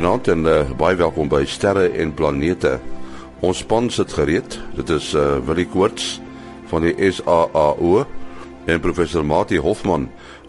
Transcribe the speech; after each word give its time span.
Goeienaand 0.00 0.28
en 0.32 0.46
uh, 0.48 0.70
baie 0.80 0.96
welkom 0.96 1.28
by 1.28 1.42
Sterre 1.44 1.82
en 2.00 2.14
Planete. 2.16 2.78
Ons 3.44 3.58
span 3.60 3.90
sit 3.92 4.14
gereed. 4.16 4.54
Dit 4.72 4.88
is 4.94 5.10
uh, 5.12 5.42
Willie 5.44 5.66
Koorts 5.68 6.22
van 6.70 6.86
die 6.86 6.94
SAAO 7.12 8.06
en 8.64 8.80
professor 8.80 9.26
Mati 9.28 9.58
Hofman 9.60 10.06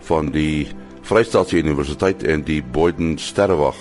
van 0.07 0.29
die 0.31 0.70
Vrystaatse 1.03 1.59
Universiteit 1.59 2.23
en 2.23 2.45
die 2.48 2.61
Boyden 2.63 3.17
Sterrewag. 3.20 3.75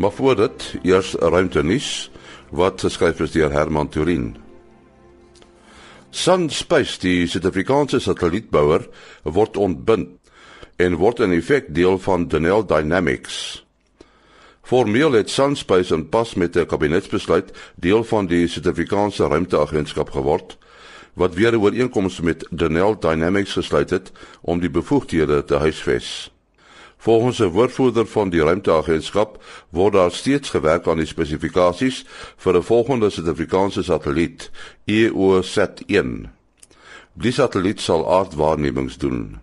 Maar 0.00 0.14
voor 0.16 0.40
dit, 0.40 0.70
eers 0.80 1.12
'n 1.20 1.28
ruimtenuus 1.36 2.08
wat 2.48 2.80
geskryf 2.80 3.20
is 3.20 3.36
deur 3.36 3.52
Herman 3.52 3.88
Turin. 3.92 4.36
Sun 6.10 6.48
Space, 6.48 6.96
die 6.98 7.26
Suid-Afrikaanse 7.26 8.00
satellietbouer, 8.00 8.88
word 9.22 9.56
ontbind 9.56 10.16
en 10.76 10.96
word 10.96 11.20
in 11.20 11.36
effek 11.36 11.74
deel 11.74 11.98
van 11.98 12.24
Denel 12.28 12.64
Dynamics. 12.64 13.63
Formeel 14.64 15.12
het 15.12 15.30
Sunspace 15.30 15.94
en 15.94 16.08
pas 16.08 16.34
met 16.34 16.56
'n 16.56 16.66
kabinetsbesluit 16.66 17.52
deel 17.76 18.04
van 18.04 18.26
die 18.26 18.48
Suid-Afrikaanse 18.48 19.26
Ruimteagentskap 19.26 20.10
geword 20.10 20.56
wat 21.14 21.34
weer 21.34 21.52
'n 21.52 21.60
ooreenkoms 21.60 22.20
met 22.20 22.46
Denel 22.50 22.98
Dynamics 22.98 23.52
gesluit 23.52 23.90
het 23.90 24.12
om 24.40 24.60
die 24.60 24.70
bevoegdhede 24.70 25.44
te 25.44 25.56
huisves. 25.56 26.32
Volgens 26.96 27.38
'n 27.38 27.50
woordvoerder 27.50 28.06
van 28.06 28.30
die 28.30 28.42
Ruimteagentskap 28.42 29.42
word 29.68 29.92
daar 29.92 30.10
steeds 30.10 30.50
gewerk 30.50 30.88
aan 30.88 30.96
die 30.96 31.06
spesifikasies 31.06 32.04
vir 32.36 32.56
'n 32.56 32.62
volgende 32.62 33.10
Suid-Afrikaanse 33.10 33.82
satelliet, 33.82 34.50
EOSat-1. 34.84 36.30
Die 37.12 37.32
satelliet 37.32 37.80
sal 37.80 38.12
aardwaarnemings 38.12 38.96
doen. 38.98 39.40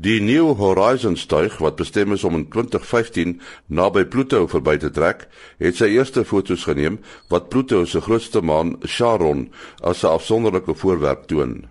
Die 0.00 0.16
New 0.24 0.54
Horizons 0.56 1.26
tuig 1.28 1.58
wat 1.60 1.76
bestem 1.76 2.14
is 2.14 2.22
om 2.24 2.38
in 2.38 2.46
2015 2.48 3.34
naby 3.68 4.06
Pluto 4.08 4.46
verby 4.48 4.78
te 4.80 4.88
trek, 4.96 5.26
het 5.60 5.76
sy 5.76 5.90
eerste 5.92 6.22
foto's 6.24 6.64
geneem 6.64 6.96
wat 7.28 7.50
Pluto 7.52 7.82
se 7.84 8.00
grootste 8.00 8.40
maan, 8.40 8.78
Charon, 8.80 9.50
as 9.84 10.00
'n 10.00 10.14
afsonderlike 10.16 10.74
voorwerp 10.74 11.26
toon. 11.28 11.68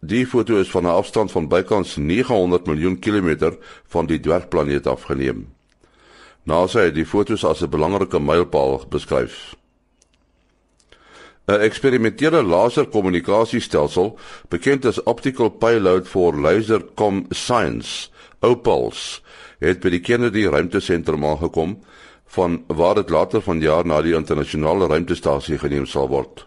Die 0.00 0.26
foto 0.26 0.60
is 0.60 0.68
van 0.68 0.84
'n 0.84 0.92
afstand 1.00 1.32
van 1.32 1.48
bykans 1.48 1.96
900 1.96 2.66
miljoen 2.66 2.98
kilometer 2.98 3.56
van 3.88 4.06
die 4.06 4.20
dwergplaneet 4.20 4.86
afgeneem. 4.86 5.48
NASA 6.42 6.80
het 6.80 6.94
die 6.94 7.06
foto's 7.06 7.44
as 7.44 7.62
'n 7.62 7.70
belangrike 7.70 8.20
mylpaal 8.20 8.84
beskryf. 8.88 9.56
'n 11.46 11.60
eksperimentele 11.60 12.42
laserkommunikasiestelsel, 12.42 14.18
bekend 14.48 14.84
as 14.84 15.02
Optical 15.02 15.50
Payload 15.50 16.06
for 16.06 16.32
Laser 16.32 16.80
Com 16.94 17.26
Science, 17.30 18.08
OPALS, 18.40 19.20
het 19.60 19.80
by 19.80 19.92
die 19.92 20.00
Kennedy 20.00 20.46
Ruimtesentrum 20.48 21.24
aangekom 21.24 21.76
van 22.34 22.64
waar 22.66 22.94
dit 22.94 23.10
later 23.10 23.42
vanjaar 23.44 23.86
na 23.86 24.00
die 24.02 24.14
internasionale 24.16 24.88
ruimtestasie 24.88 25.58
geneem 25.58 25.86
sal 25.86 26.08
word. 26.08 26.46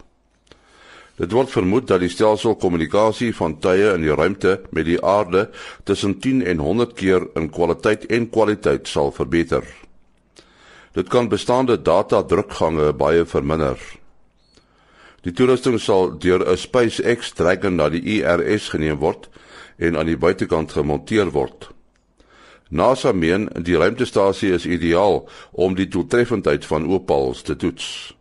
Dit 1.17 1.33
word 1.33 1.49
vermoed 1.49 1.87
dat 1.89 2.01
die 2.01 2.11
stelsel 2.13 2.57
kommunikasie 2.61 3.31
van 3.33 3.55
tye 3.61 3.93
in 3.93 4.03
die 4.05 4.13
ruimte 4.13 4.59
met 4.69 4.85
die 4.85 4.99
aarde 5.01 5.47
tussen 5.83 6.19
10 6.21 6.43
en 6.45 6.61
100 6.61 6.93
keer 6.97 7.25
in 7.35 7.49
kwaliteit 7.49 8.05
en 8.13 8.29
kwaliteit 8.29 8.89
sal 8.89 9.11
verbeter. 9.11 9.63
Dit 10.93 11.09
kan 11.09 11.29
bestaande 11.29 11.77
data 11.81 12.23
drukgange 12.23 12.91
baie 12.93 13.25
verminder. 13.25 13.77
Die 15.27 15.33
toerusting 15.35 15.75
sal 15.83 16.13
deur 16.23 16.39
'n 16.39 16.55
SpaceX 16.57 17.33
Dragon 17.35 17.75
na 17.75 17.89
die 17.89 17.99
ISS 18.15 18.69
geneem 18.71 18.99
word 19.01 19.27
en 19.77 19.97
aan 19.97 20.07
die 20.07 20.15
buitekant 20.15 20.71
gemonteer 20.71 21.33
word. 21.35 21.67
NASA 22.69 23.11
meen 23.11 23.49
die 23.59 23.75
ruimtestasie 23.75 24.53
is 24.55 24.65
ideaal 24.65 25.27
om 25.51 25.75
die 25.75 25.87
doeltreffendheid 25.87 26.65
van 26.65 26.87
opals 26.87 27.41
te 27.41 27.55
toets. 27.55 28.15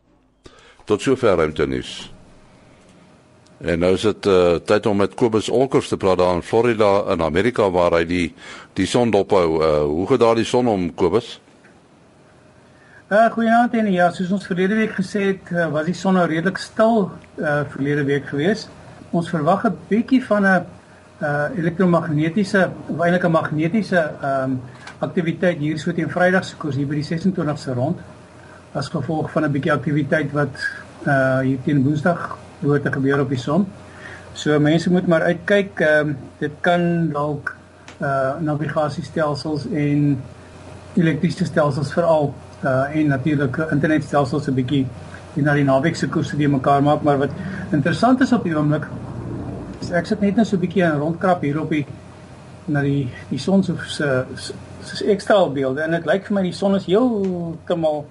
Tot 0.84 1.02
sover 1.02 1.36
ruimtenis. 1.36 2.10
En 3.58 3.78
nou 3.78 3.94
is 3.94 4.02
dit 4.02 4.26
uh, 4.26 4.58
tyd 4.58 4.86
om 4.86 4.96
met 4.96 5.14
Kobus 5.14 5.48
Olkers 5.48 5.88
te 5.88 5.96
praat 5.96 6.18
daar 6.18 6.34
in 6.34 6.42
Florida 6.42 7.12
in 7.12 7.22
Amerika 7.22 7.70
waar 7.70 7.92
hy 7.92 8.04
die 8.04 8.34
die 8.74 8.86
son 8.86 9.10
dophou. 9.10 9.62
Uh, 9.62 9.82
hoe 9.86 10.06
gaan 10.06 10.18
daar 10.18 10.34
die 10.34 10.44
son 10.44 10.66
om 10.66 10.94
Kobus? 10.94 11.40
Uh 13.06 13.28
goeienaand 13.30 13.74
en 13.78 13.86
ja, 13.94 14.08
soos 14.10 14.32
ons 14.34 14.46
verlede 14.48 14.74
week 14.74 14.96
gesê 14.96 15.20
het, 15.28 15.50
uh, 15.54 15.68
was 15.70 15.84
die 15.86 15.92
son 15.94 16.16
nou 16.18 16.24
redelik 16.26 16.56
stil 16.58 17.04
uh 17.38 17.60
verlede 17.70 18.02
week 18.08 18.24
gewees. 18.26 18.64
Ons 19.14 19.28
verwag 19.30 19.62
'n 19.68 19.76
bietjie 19.86 20.18
van 20.24 20.42
'n 20.42 20.64
uh 21.22 21.44
elektromagnetiese 21.54 22.64
of 22.88 22.98
eintlik 22.98 23.24
'n 23.24 23.30
magnetiese 23.30 24.00
ehm 24.00 24.42
um, 24.42 24.60
aktiwiteit 24.98 25.58
hier 25.58 25.78
so 25.78 25.92
teen 25.92 26.10
Vrydag 26.10 26.44
se 26.44 26.56
koers 26.56 26.74
hier 26.74 26.86
by 26.86 26.94
die 26.94 27.04
26ste 27.04 27.74
rond 27.74 28.00
as 28.74 28.88
gevolg 28.88 29.30
van 29.30 29.44
'n 29.44 29.52
bietjie 29.52 29.72
aktiwiteit 29.72 30.32
wat 30.32 30.56
uh 31.06 31.38
hier 31.38 31.62
teen 31.62 31.84
Woensdag 31.84 32.38
hoort 32.62 32.82
te 32.82 32.92
gebeur 32.92 33.20
op 33.20 33.28
die 33.28 33.38
son. 33.38 33.68
So 34.32 34.58
mense 34.58 34.90
moet 34.90 35.06
maar 35.06 35.22
uitkyk, 35.22 35.80
ehm 35.80 36.08
um, 36.08 36.16
dit 36.38 36.52
kan 36.60 37.12
dalk 37.12 37.54
uh 38.00 38.34
navigasiestelsels 38.40 39.70
en 39.70 40.22
elektriese 40.96 41.44
stelsels 41.44 41.92
veral 41.92 42.34
uh, 42.64 42.96
en 42.96 43.08
natuurlik 43.08 43.56
internetstelsels 43.70 44.48
'n 44.48 44.54
bietjie 44.54 44.86
die 45.34 45.42
na 45.42 45.54
die 45.54 45.64
naweek 45.64 45.96
se 45.96 46.08
koerse 46.08 46.36
die 46.36 46.48
mekaar 46.48 46.82
maak 46.82 47.02
maar 47.02 47.18
wat 47.18 47.30
interessant 47.72 48.20
is 48.20 48.32
op 48.32 48.44
die 48.44 48.56
oomblik 48.56 48.86
is 49.80 49.90
ek 49.90 50.06
sit 50.06 50.20
net 50.20 50.36
net 50.36 50.46
so 50.46 50.56
'n 50.56 50.60
bietjie 50.60 50.88
rondkrap 50.88 51.42
hier 51.42 51.60
op 51.60 51.70
die 51.70 51.86
na 52.66 52.82
die 52.82 53.08
die 53.30 53.38
son 53.38 53.62
se 53.62 53.74
se 54.82 55.04
ekstra 55.04 55.48
beelde 55.48 55.82
en 55.82 55.90
dit 55.90 56.06
lyk 56.06 56.26
vir 56.26 56.34
my 56.34 56.42
die 56.42 56.52
son 56.52 56.74
is 56.74 56.86
heeltemal 56.86 58.04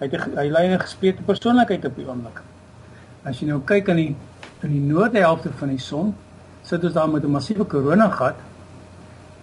hy 0.00 0.08
hy 0.36 0.48
lei 0.50 0.66
'n 0.68 0.80
gesplete 0.80 1.22
persoonlikheid 1.22 1.84
op 1.84 1.96
die 1.96 2.06
oomblik. 2.08 2.42
As 3.24 3.40
jy 3.40 3.46
nou 3.48 3.60
kyk 3.60 3.88
aan 3.88 3.96
die 3.96 4.16
in 4.62 4.70
die 4.70 4.80
noorde 4.80 5.18
helfte 5.18 5.50
van 5.52 5.68
die 5.68 5.78
son 5.78 6.14
sit 6.62 6.84
ons 6.84 6.92
daar 6.92 7.08
met 7.08 7.24
'n 7.24 7.30
massiewe 7.30 7.64
koronagat 7.64 8.34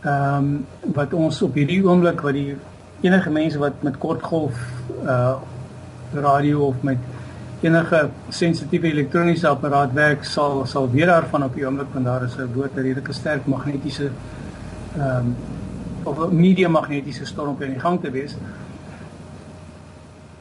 ehm 0.03 0.37
um, 0.37 0.65
wat 0.93 1.13
ons 1.13 1.41
op 1.41 1.53
hierdie 1.53 1.83
oomblik 1.85 2.21
wat 2.21 2.33
die 2.33 2.55
enige 3.01 3.29
mense 3.29 3.57
wat 3.57 3.81
met 3.81 3.97
kortgolf 3.97 4.53
uh 5.05 5.35
radio 6.13 6.65
of 6.67 6.81
met 6.81 6.97
enige 7.61 8.09
sensitiewe 8.29 8.89
elektroniese 8.91 9.47
apparaat 9.47 9.93
werk 9.93 10.23
sal 10.23 10.65
sal 10.65 10.89
weer 10.91 11.05
daarvan 11.05 11.43
op 11.43 11.55
die 11.55 11.65
oomblik 11.65 11.93
want 11.93 12.05
daar 12.05 12.23
is 12.23 12.35
'n 12.35 12.53
woord 12.53 12.75
'n 12.75 12.81
redelike 12.81 13.13
sterk 13.13 13.45
magnetiese 13.45 14.09
ehm 14.97 15.17
um, 15.17 15.35
of 16.03 16.17
'n 16.17 16.35
medium 16.35 16.71
magnetiese 16.71 17.25
storm 17.25 17.61
in 17.61 17.69
die 17.69 17.79
gang 17.79 18.01
te 18.01 18.11
wees. 18.11 18.35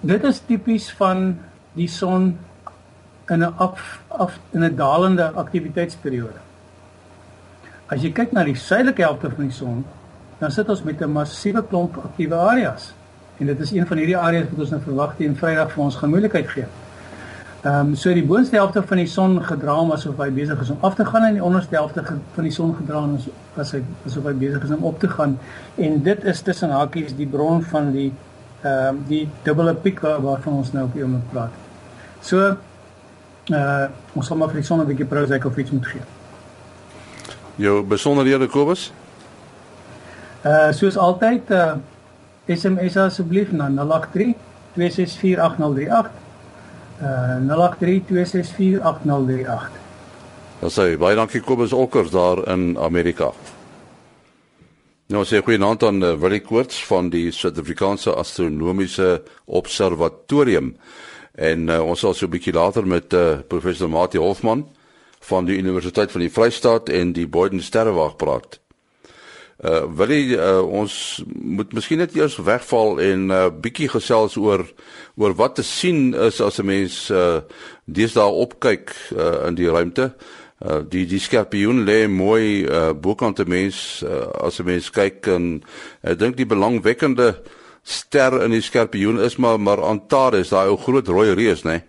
Dit 0.01 0.25
is 0.25 0.43
tipies 0.47 0.91
van 0.93 1.39
die 1.73 1.89
son 1.89 2.39
in 3.29 3.39
'n 3.39 3.55
af 3.57 4.01
af 4.07 4.39
in 4.51 4.65
'n 4.65 4.77
dalende 4.77 5.31
aktiwiteitsperiode. 5.31 6.41
As 7.87 8.03
jy 8.03 8.13
kyk 8.13 8.33
na 8.33 8.45
die 8.45 8.55
suidelike 8.55 9.03
helfte 9.03 9.31
van 9.31 9.45
die 9.45 9.53
son, 9.53 9.85
dan 10.41 10.51
sit 10.51 10.69
ons 10.69 10.83
met 10.83 11.01
'n 11.01 11.13
massiewe 11.13 11.63
klomp 11.69 11.97
aktiewe 11.97 12.35
areas. 12.35 12.93
En 13.37 13.47
dit 13.47 13.61
is 13.61 13.71
een 13.73 13.87
van 13.87 13.97
hierdie 13.97 14.17
areas 14.17 14.49
wat 14.51 14.59
ons 14.59 14.71
nou 14.71 14.81
verwag 14.83 15.17
teen 15.17 15.37
Vrydag 15.37 15.73
vir 15.73 15.83
ons 15.85 15.97
gemoeilikheid 15.97 16.49
gee. 16.49 16.67
Ehm 17.63 17.89
um, 17.89 17.95
so 17.95 18.13
die 18.13 18.25
boonste 18.25 18.57
helfte 18.57 18.83
van 18.83 18.97
die 18.97 19.07
son 19.07 19.43
gedra 19.45 19.75
om 19.81 19.91
asof 19.93 20.17
hy 20.17 20.31
besig 20.31 20.61
is 20.61 20.71
om 20.71 20.79
af 20.81 20.95
te 20.95 21.05
gaan 21.05 21.25
en 21.25 21.35
die 21.35 21.45
onderste 21.45 21.75
helfte 21.77 22.05
van 22.35 22.45
die 22.45 22.53
son 22.53 22.75
gedra 22.77 23.03
om 23.03 23.19
as 23.57 23.73
hy 23.73 23.83
asof 24.07 24.25
hy 24.25 24.33
besig 24.33 24.63
is 24.65 24.71
om 24.71 24.85
op 24.85 25.01
te 25.01 25.09
gaan. 25.09 25.39
En 25.75 26.03
dit 26.03 26.25
is 26.25 26.41
tussen 26.41 26.71
hakies 26.71 27.17
die 27.17 27.27
bron 27.27 27.63
van 27.63 27.93
die 27.93 28.13
ehm 28.63 28.89
um, 28.89 29.05
die 29.09 29.29
dubbele 29.43 29.75
piek 29.75 30.01
waarvan 30.01 30.53
ons 30.53 30.73
nou 30.73 30.85
op 30.85 30.95
die 30.95 31.03
oomblik 31.03 31.29
praat. 31.31 31.53
So 32.21 32.57
uh 33.53 33.89
ons 34.15 34.27
sal 34.27 34.37
maar 34.37 34.49
vir 34.49 34.61
die 34.61 34.67
son 34.67 34.81
'n 34.81 34.87
bietjie 34.87 35.07
prose 35.07 35.41
of 35.45 35.57
iets 35.57 35.71
moet 35.71 35.87
gee. 35.87 36.03
Jou 37.57 37.83
besonderhede 37.83 38.47
Kobus? 38.47 38.93
Uh 40.45 40.71
soos 40.73 40.97
altyd 40.97 41.51
uh 41.51 41.77
SMS 42.49 42.97
asseblief 42.97 43.53
na 43.53 43.69
083 43.69 44.35
2648038. 44.77 46.11
Uh 47.01 47.37
083 47.49 48.03
2648038. 48.09 49.81
Ons 50.61 50.77
sê 50.77 50.97
baie 51.01 51.17
dankie 51.17 51.41
Kobus 51.41 51.73
Olkers 51.73 52.11
daar 52.13 52.45
in 52.53 52.77
Amerika. 52.79 53.33
Nou 55.11 55.25
sê 55.27 55.41
goeie 55.43 55.59
aand 55.59 55.83
aan 55.83 56.03
uh, 56.05 56.15
Willie 56.23 56.43
Koorts 56.45 56.85
van 56.87 57.09
die 57.11 57.33
Suid-Afrikaanse 57.35 58.13
Astronomiese 58.15 59.23
Observatorium. 59.47 60.77
En 61.35 61.65
uh, 61.69 61.81
ons 61.83 61.99
sal 61.99 62.15
so 62.15 62.27
'n 62.27 62.31
bietjie 62.31 62.55
later 62.55 62.87
met 62.87 63.13
uh, 63.13 63.41
professor 63.49 63.89
Mati 63.89 64.19
Hofman 64.19 64.69
van 65.21 65.45
die 65.45 65.57
Universiteit 65.59 66.13
van 66.13 66.21
die 66.21 66.31
Vrystaat 66.31 66.89
en 66.89 67.13
die 67.13 67.27
Boyden 67.27 67.63
Sterrewag 67.63 68.17
praat. 68.17 68.61
Uh 69.61 69.85
wil 69.93 70.09
jy 70.09 70.39
uh, 70.41 70.63
ons 70.65 70.93
moet 71.29 71.73
miskien 71.77 72.01
net 72.01 72.15
eers 72.17 72.39
wegval 72.41 72.97
en 73.05 73.27
'n 73.29 73.31
uh, 73.31 73.49
bietjie 73.53 73.91
gesels 73.93 74.39
oor 74.41 74.65
oor 75.21 75.35
wat 75.37 75.55
te 75.61 75.63
sien 75.63 76.15
is 76.15 76.41
as 76.41 76.61
'n 76.61 76.67
mens 76.67 77.11
uh 77.11 77.45
deesdae 77.85 78.33
opkyk 78.45 78.95
uh 79.13 79.47
in 79.49 79.55
die 79.55 79.69
ruimte. 79.69 80.15
Uh 80.65 80.81
die 80.89 81.05
die 81.07 81.21
skorpioen 81.21 81.85
lê 81.85 82.09
mooi 82.09 82.65
uh 82.65 82.93
bokant 82.97 83.41
'n 83.41 83.49
mens 83.49 84.03
uh, 84.03 84.33
as 84.47 84.61
'n 84.61 84.65
mens 84.65 84.91
kyk 84.91 85.27
en 85.27 85.63
ek 86.03 86.19
dink 86.19 86.37
die 86.37 86.49
belangwekkende 86.49 87.43
ster 87.83 88.43
in 88.43 88.51
die 88.51 88.65
skorpioen 88.65 89.21
is 89.21 89.37
maar 89.37 89.61
maar 89.61 89.85
Antares, 89.85 90.49
daai 90.49 90.69
ou 90.69 90.77
groot 90.77 91.09
rooi 91.09 91.35
reus, 91.35 91.63
né? 91.65 91.71
Nee? 91.71 91.83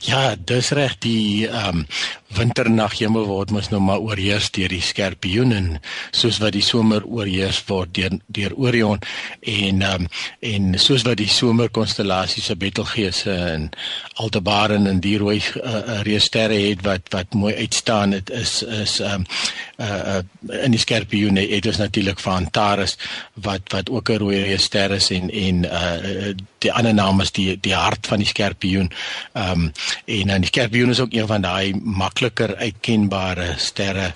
Ja, 0.00 0.34
dis 0.38 0.70
reg 0.70 0.98
die 1.04 1.48
ehm 1.48 1.82
um, 1.82 1.86
winternaghemel 2.34 3.26
word 3.28 3.52
mos 3.54 3.68
nou 3.70 3.80
maar 3.80 4.02
oorheers 4.02 4.48
deur 4.54 4.72
die 4.72 4.82
skorpioen 4.82 5.52
en 5.54 5.68
soos 6.10 6.40
wat 6.42 6.56
die 6.56 6.64
somer 6.64 7.04
oorheers 7.06 7.60
word 7.68 7.92
deur 7.94 8.18
deur 8.26 8.54
Orion 8.58 8.98
en 9.40 9.82
ehm 9.82 10.06
um, 10.06 10.08
en 10.40 10.74
soos 10.80 11.04
wat 11.06 11.20
die 11.20 11.30
somerkonstellasies 11.30 12.50
se 12.50 12.56
Betelgeuse 12.56 13.32
en 13.32 13.70
Aldebaran 14.22 14.86
en 14.90 15.00
die 15.00 15.16
rooi 15.18 15.38
uh, 15.38 16.02
reussterre 16.06 16.58
het 16.68 16.82
wat 16.86 17.10
wat 17.14 17.34
mooi 17.34 17.54
uitstaan 17.54 18.16
dit 18.16 18.30
is 18.30 18.62
is 18.62 18.98
ehm 19.00 19.22
um, 19.22 19.26
uh, 19.78 20.16
uh 20.16 20.62
in 20.64 20.70
die 20.70 20.80
skorpioen 20.80 21.36
het 21.36 21.66
ons 21.66 21.78
natuurlik 21.82 22.20
van 22.22 22.44
Antares 22.46 22.96
wat 23.34 23.72
wat 23.74 23.90
ook 23.90 24.10
'n 24.10 24.18
rooi 24.18 24.42
reusster 24.42 24.90
is 24.90 25.10
en 25.10 25.30
en 25.30 25.64
uh 25.64 26.34
die 26.58 26.72
ander 26.72 26.94
naam 26.94 27.20
is 27.20 27.32
die 27.32 27.60
die 27.60 27.74
hart 27.74 28.06
van 28.06 28.18
die 28.18 28.26
skorpioen 28.26 28.90
ehm 29.32 29.50
um, 29.50 29.72
en 30.04 30.26
dan 30.26 30.40
die 30.40 30.50
skorpioen 30.52 30.90
is 30.90 31.00
ook 31.00 31.12
een 31.12 31.26
van 31.26 31.40
daai 31.40 31.74
makliker 32.16 32.54
uitkenbare 32.56 33.54
sterre 33.60 34.14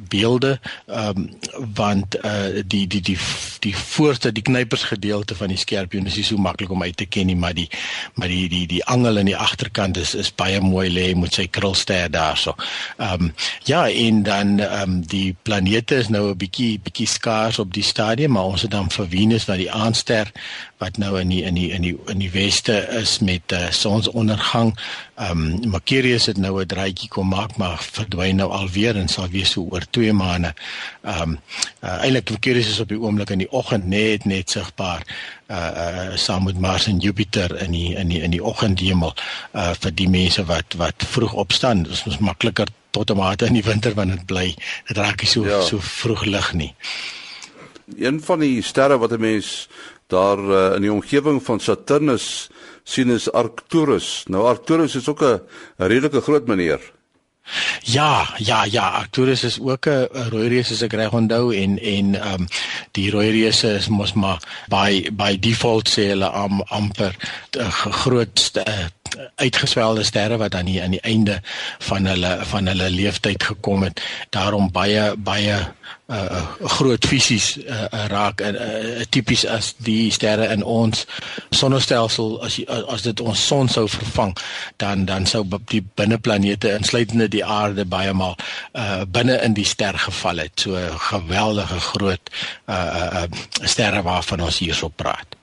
beelde 0.00 0.60
ehm 0.86 1.16
um, 1.16 1.28
want 1.74 2.16
uh 2.24 2.62
die 2.66 2.86
die 2.86 3.00
die 3.00 3.18
die 3.58 3.76
voorste 3.76 4.32
die 4.32 4.42
knypers 4.42 4.82
gedeelte 4.82 5.34
van 5.34 5.48
die 5.48 5.56
skorpioen 5.56 6.06
is 6.06 6.16
nie 6.16 6.24
so 6.24 6.36
maklik 6.36 6.70
om 6.70 6.82
uit 6.82 6.96
te 6.96 7.06
ken 7.06 7.26
nie 7.26 7.36
maar 7.36 7.54
die 7.54 7.68
maar 8.14 8.28
die 8.28 8.48
die 8.48 8.66
die 8.66 8.84
angel 8.84 9.16
in 9.16 9.30
die 9.30 9.36
agterkant 9.36 9.96
is 9.96 10.14
is 10.14 10.32
baie 10.34 10.60
mooi 10.60 10.88
lê 10.90 11.12
met 11.18 11.34
sy 11.34 11.46
krulster 11.46 12.10
daarso. 12.10 12.56
Ehm 12.96 13.28
um, 13.28 13.34
ja 13.68 13.88
en 13.90 14.22
dan 14.22 14.58
ehm 14.58 14.82
um, 14.82 15.00
die 15.06 15.36
planete 15.42 15.94
is 15.94 16.08
nou 16.08 16.30
'n 16.30 16.36
bietjie 16.36 16.80
bietjie 16.80 17.06
skaars 17.06 17.58
op 17.58 17.72
die 17.72 17.86
stadium 17.86 18.32
maar 18.32 18.44
ons 18.54 18.62
het 18.62 18.70
dan 18.70 18.90
vir 18.90 19.08
Venus 19.08 19.44
wat 19.46 19.56
die 19.56 19.72
aanster 19.72 20.32
wat 20.78 20.98
nou 20.98 21.20
in 21.20 21.28
die 21.28 21.42
in 21.42 21.54
die 21.54 21.70
in 21.70 21.82
die 21.82 21.96
in 22.06 22.18
die 22.18 22.30
weste 22.30 22.74
is 23.00 23.18
met 23.18 23.52
uh, 23.52 23.70
sonsondergang. 23.70 24.74
Ehm 25.14 25.44
um, 25.62 25.70
Mercurius 25.70 26.26
het 26.26 26.38
nou 26.38 26.60
'n 26.60 26.66
draaitjie 26.66 27.08
kom 27.08 27.28
maak 27.28 27.56
maar 27.56 27.78
verdwyn 27.78 28.36
nou 28.36 28.50
alweer 28.50 28.96
en 28.96 29.08
sal 29.08 29.28
weer 29.28 29.46
so 29.46 29.66
oor 29.70 29.81
2 29.90 30.12
maande. 30.12 30.54
Ehm 31.02 31.22
um, 31.22 31.38
uh, 31.84 32.02
eintlik 32.02 32.30
Mercurius 32.30 32.68
is 32.68 32.80
op 32.80 32.88
die 32.88 33.00
oomblik 33.00 33.30
in 33.30 33.38
die 33.38 33.50
oggend 33.50 33.86
net 33.86 34.24
net 34.24 34.50
sigbaar 34.50 35.02
uh 35.50 35.56
uh 35.56 36.16
saam 36.16 36.44
met 36.44 36.60
Mars 36.60 36.86
en 36.86 36.98
Jupiter 36.98 37.62
in 37.62 37.70
die 37.70 37.94
in 37.94 38.08
die 38.08 38.20
in 38.22 38.30
die 38.30 38.42
oggendhemel 38.44 39.14
uh 39.54 39.72
vir 39.80 39.94
die 39.94 40.08
mense 40.08 40.44
wat 40.44 40.74
wat 40.76 41.04
vroeg 41.14 41.32
opstaan. 41.32 41.82
Dit 41.82 41.92
is 41.92 42.04
mos 42.04 42.18
makliker 42.18 42.68
tot 42.90 43.10
en 43.10 43.16
mate 43.16 43.46
in 43.46 43.58
die 43.58 43.64
winter 43.64 43.94
wanneer 43.94 44.16
dit 44.16 44.26
bly. 44.26 44.54
Dit 44.88 44.96
raak 44.96 45.20
nie 45.24 45.30
so 45.30 45.44
ja. 45.46 45.60
so 45.62 45.80
vroeg 45.80 46.24
lig 46.24 46.52
nie. 46.52 46.72
Een 47.98 48.20
van 48.22 48.40
die 48.40 48.62
sterre 48.62 48.98
wat 48.98 49.12
'n 49.12 49.20
mens 49.20 49.68
daar 50.06 50.38
uh, 50.38 50.74
in 50.76 50.82
die 50.82 50.92
omgewing 50.92 51.42
van 51.42 51.60
Saturnus 51.60 52.50
sien 52.84 53.10
is 53.10 53.30
Arcturus. 53.32 54.24
Nou 54.28 54.46
Arcturus 54.46 54.94
is 54.94 55.08
ook 55.08 55.22
'n 55.22 55.40
redelike 55.76 56.20
groot 56.20 56.46
meneer. 56.46 56.80
Ja, 57.82 58.34
ja, 58.38 58.64
ja, 58.64 58.88
Arcturus 58.88 59.44
is 59.44 59.60
ook 59.60 59.86
'n 59.86 60.08
rooi 60.30 60.48
reus 60.48 60.70
as 60.70 60.82
ek 60.82 60.92
reg 60.92 61.12
onthou 61.12 61.52
en 61.54 61.78
en 61.78 62.14
ehm 62.14 62.40
um, 62.40 62.48
die 62.90 63.10
rooi 63.10 63.30
reus 63.30 63.64
is 63.64 63.88
mos 63.88 64.12
maar 64.12 64.40
by 64.68 65.10
by 65.12 65.38
default 65.38 65.88
sê 65.88 66.06
hulle 66.12 66.30
am 66.30 66.62
amper 66.68 67.16
die 67.50 67.70
grootste 68.02 68.64
uh, 68.68 68.86
uitgeswelde 69.34 70.04
sterre 70.04 70.36
wat 70.36 70.54
aan 70.54 70.70
die 70.70 70.82
aan 70.82 70.96
die 70.96 71.00
einde 71.00 71.40
van 71.78 72.06
hulle 72.06 72.38
van 72.52 72.66
hulle 72.66 72.90
lewensyd 72.90 73.42
gekom 73.42 73.82
het. 73.82 74.02
Daarom 74.30 74.70
baie 74.72 75.12
baie 75.16 75.58
uh 76.12 76.42
groot 76.60 77.06
fisies 77.06 77.56
uh, 77.56 77.86
raak 78.10 78.40
en 78.40 78.54
uh, 78.54 79.04
tipies 79.08 79.46
as 79.46 79.72
die 79.86 80.10
sterre 80.12 80.48
in 80.52 80.64
ons 80.64 81.06
sonnestelsel 81.54 82.36
as 82.44 82.58
as 82.66 83.04
dit 83.06 83.20
ons 83.20 83.46
son 83.46 83.68
sou 83.68 83.86
vervang 83.88 84.34
dan 84.82 85.06
dan 85.08 85.26
sou 85.26 85.44
die 85.72 85.80
binneplanete 85.94 86.74
insluitende 86.76 87.28
die 87.32 87.44
aarde 87.44 87.86
baie 87.88 88.12
maal 88.12 88.36
uh 88.76 89.02
binne 89.08 89.38
in 89.46 89.56
die 89.56 89.68
ster 89.68 89.98
geval 89.98 90.44
het 90.44 90.66
so 90.66 90.76
geweldige 91.08 91.80
groot 91.92 92.34
uh 92.66 93.22
uh 93.22 93.26
sterre 93.62 94.02
waarvan 94.02 94.44
ons 94.48 94.58
hierso 94.58 94.88
praat 94.88 95.38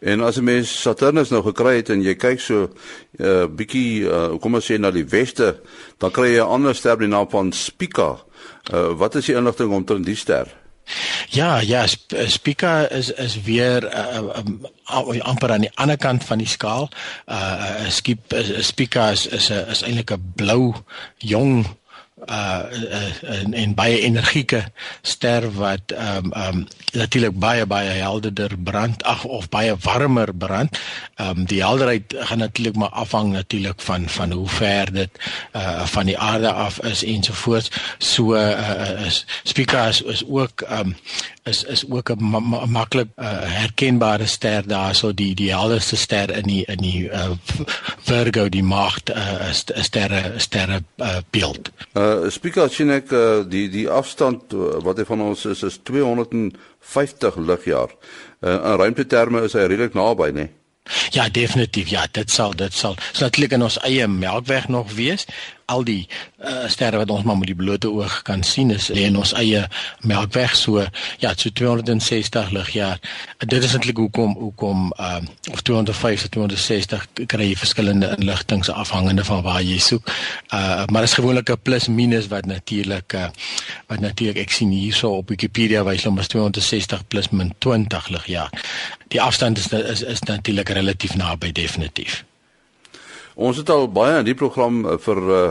En 0.00 0.20
as 0.20 0.36
'n 0.36 0.44
mens 0.44 0.80
Saturnus 0.80 1.30
nou 1.30 1.42
gekry 1.42 1.76
het 1.76 1.90
en 1.90 2.02
jy 2.02 2.14
kyk 2.14 2.40
so 2.40 2.62
'n 2.62 3.24
uh, 3.24 3.46
bietjie 3.46 4.08
uh, 4.08 4.38
kom 4.40 4.54
ons 4.54 4.70
sê 4.70 4.78
na 4.78 4.90
die 4.90 5.04
weste, 5.04 5.60
dan 5.98 6.10
kry 6.10 6.34
jy 6.34 6.40
'n 6.40 6.48
ander 6.48 6.74
ster 6.74 6.98
die 6.98 7.08
naam 7.08 7.30
van 7.30 7.52
Spica. 7.52 8.16
Uh, 8.72 8.92
wat 8.96 9.14
is 9.14 9.26
die 9.26 9.34
inligting 9.36 9.72
omtrent 9.72 10.06
die 10.06 10.16
ster? 10.16 10.48
Ja, 11.28 11.60
ja, 11.60 11.86
Spica 12.26 12.88
is 12.90 13.12
is 13.12 13.42
weer 13.42 13.84
uh, 13.84 14.36
um, 14.36 14.66
amper 15.20 15.50
aan 15.50 15.60
die 15.60 15.74
ander 15.74 15.96
kant 15.96 16.24
van 16.24 16.38
die 16.38 16.48
skaal. 16.48 16.88
Uh 17.26 17.88
Skip 17.88 18.34
Spica 18.60 19.10
is 19.10 19.26
is 19.26 19.50
'n 19.50 19.70
is 19.70 19.82
eintlik 19.82 20.10
'n 20.10 20.32
blou 20.36 20.74
jong 21.18 21.66
uh, 22.28 22.64
uh 22.70 23.38
en, 23.40 23.54
en 23.54 23.74
baie 23.74 24.00
energieke 24.00 24.64
ster 25.02 25.46
wat 25.56 25.92
ehm 25.92 26.24
um, 26.24 26.32
ehm 26.32 26.56
um, 26.56 26.66
natuurlik 26.92 27.38
baie 27.38 27.66
baie 27.66 27.88
helderder 27.88 28.58
brand 28.58 29.02
ag 29.02 29.24
of 29.24 29.48
baie 29.48 29.76
warmer 29.82 30.34
brand. 30.34 30.78
Ehm 31.14 31.38
um, 31.38 31.44
die 31.44 31.62
helderheid 31.62 32.14
gaan 32.18 32.38
natuurlik 32.38 32.76
maar 32.76 32.88
afhang 32.88 33.32
natuurlik 33.32 33.80
van 33.80 34.08
van 34.08 34.32
hoe 34.32 34.48
ver 34.48 34.92
dit 34.92 35.10
uh 35.52 35.86
van 35.86 36.06
die 36.06 36.18
aarde 36.18 36.52
af 36.52 36.82
is 36.82 37.04
ensovoorts. 37.04 37.70
So 37.98 38.34
uh 38.34 39.06
is 39.06 39.26
Spica 39.42 39.86
is, 39.86 40.02
is 40.02 40.24
ook 40.26 40.60
ehm 40.60 40.80
um, 40.80 40.96
is 41.42 41.64
is 41.64 41.90
ook 41.90 42.10
'n 42.10 42.24
ma 42.30 42.38
ma 42.38 42.66
maklik 42.66 43.08
uh, 43.16 43.24
herkenbare 43.42 44.26
ster 44.26 44.66
daarso 44.66 45.14
die 45.14 45.34
die 45.34 45.50
helderste 45.50 45.96
ster 45.96 46.30
in 46.30 46.42
die 46.42 46.64
in 46.64 46.76
die 46.76 47.08
uh, 47.08 47.30
Virgo 48.08 48.48
die 48.48 48.62
maagd 48.62 49.10
uh, 49.10 49.52
sterre 49.52 50.32
sterre 50.36 50.82
uh, 50.96 51.16
beeld. 51.30 51.70
Uh 51.92 52.09
Spica 52.30 52.68
sien 52.68 52.90
ek 52.94 53.12
uh, 53.12 53.42
die 53.48 53.68
die 53.72 53.86
afstand 53.90 54.54
wat 54.84 55.00
hy 55.00 55.06
van 55.08 55.26
ons 55.30 55.44
is 55.50 55.64
is 55.66 55.80
250 55.88 57.40
ligjaar. 57.50 57.92
Uh, 58.40 58.56
in 58.56 58.80
ruimteterme 58.84 59.44
is 59.48 59.56
hy 59.58 59.66
redelik 59.68 59.98
naby, 59.98 60.32
né? 60.32 60.48
Nee? 60.48 60.54
Ja, 61.10 61.28
definitief. 61.28 61.88
Ja, 61.88 62.06
dit 62.10 62.30
sal 62.30 62.54
dit 62.56 62.74
sal 62.74 62.96
so 63.12 63.24
natuurlik 63.24 63.52
in 63.54 63.62
ons 63.62 63.78
eie 63.86 64.06
Melkweg 64.08 64.68
nog 64.68 64.92
wees. 64.96 65.26
Al 65.70 65.84
die 65.86 66.02
uh, 66.42 66.66
sterre 66.72 67.00
wat 67.00 67.10
ons 67.14 67.26
maar 67.26 67.38
met 67.38 67.50
die 67.50 67.56
blote 67.58 67.90
oog 67.90 68.20
kan 68.26 68.42
sien 68.46 68.72
is 68.74 68.88
in 68.90 69.16
ons 69.20 69.32
eie 69.38 69.66
Melkweg 70.06 70.56
so 70.58 70.82
ja, 71.22 71.32
so 71.36 71.50
260 71.54 72.50
ligjaar. 72.56 73.00
Dit 73.44 73.64
is 73.64 73.74
eintlik 73.76 74.00
hoekom 74.02 74.34
hoekom 74.38 74.90
uh 74.98 75.20
of 75.50 75.62
250 75.66 76.30
260 76.34 77.26
kry 77.30 77.50
jy 77.50 77.56
verskillende 77.58 78.12
inligtings 78.18 78.70
afhangende 78.70 79.24
van 79.26 79.42
waar 79.46 79.62
jy 79.62 79.78
soek. 79.82 80.10
Uh 80.54 80.86
maar 80.90 81.06
dit 81.06 81.10
is 81.10 81.18
gewoonlik 81.18 81.50
'n 81.50 81.62
plus 81.62 81.88
minus 81.88 82.30
wat 82.32 82.46
natuurlik 82.46 83.14
uh 83.14 83.28
wat 83.86 84.00
natuurlik 84.00 84.42
ek 84.46 84.50
sien 84.50 84.70
hierso 84.70 85.16
op 85.22 85.28
Wikipedia 85.28 85.84
wys 85.84 86.04
hom 86.04 86.18
as 86.18 86.28
260 86.28 87.06
plus 87.08 87.30
min 87.30 87.54
20 87.58 88.08
ligjaar 88.08 88.50
die 89.10 89.20
afstand 89.20 89.58
is 89.58 89.72
is, 89.72 90.02
is 90.02 90.22
natuurlik 90.22 90.68
relatief 90.68 91.14
naby 91.14 91.52
definitief. 91.52 92.24
Ons 93.40 93.56
het 93.56 93.70
al 93.72 93.86
baie 93.88 94.18
in 94.20 94.26
die 94.28 94.36
program 94.36 94.82
uh, 94.84 94.98
vir 95.00 95.20
uh, 95.24 95.44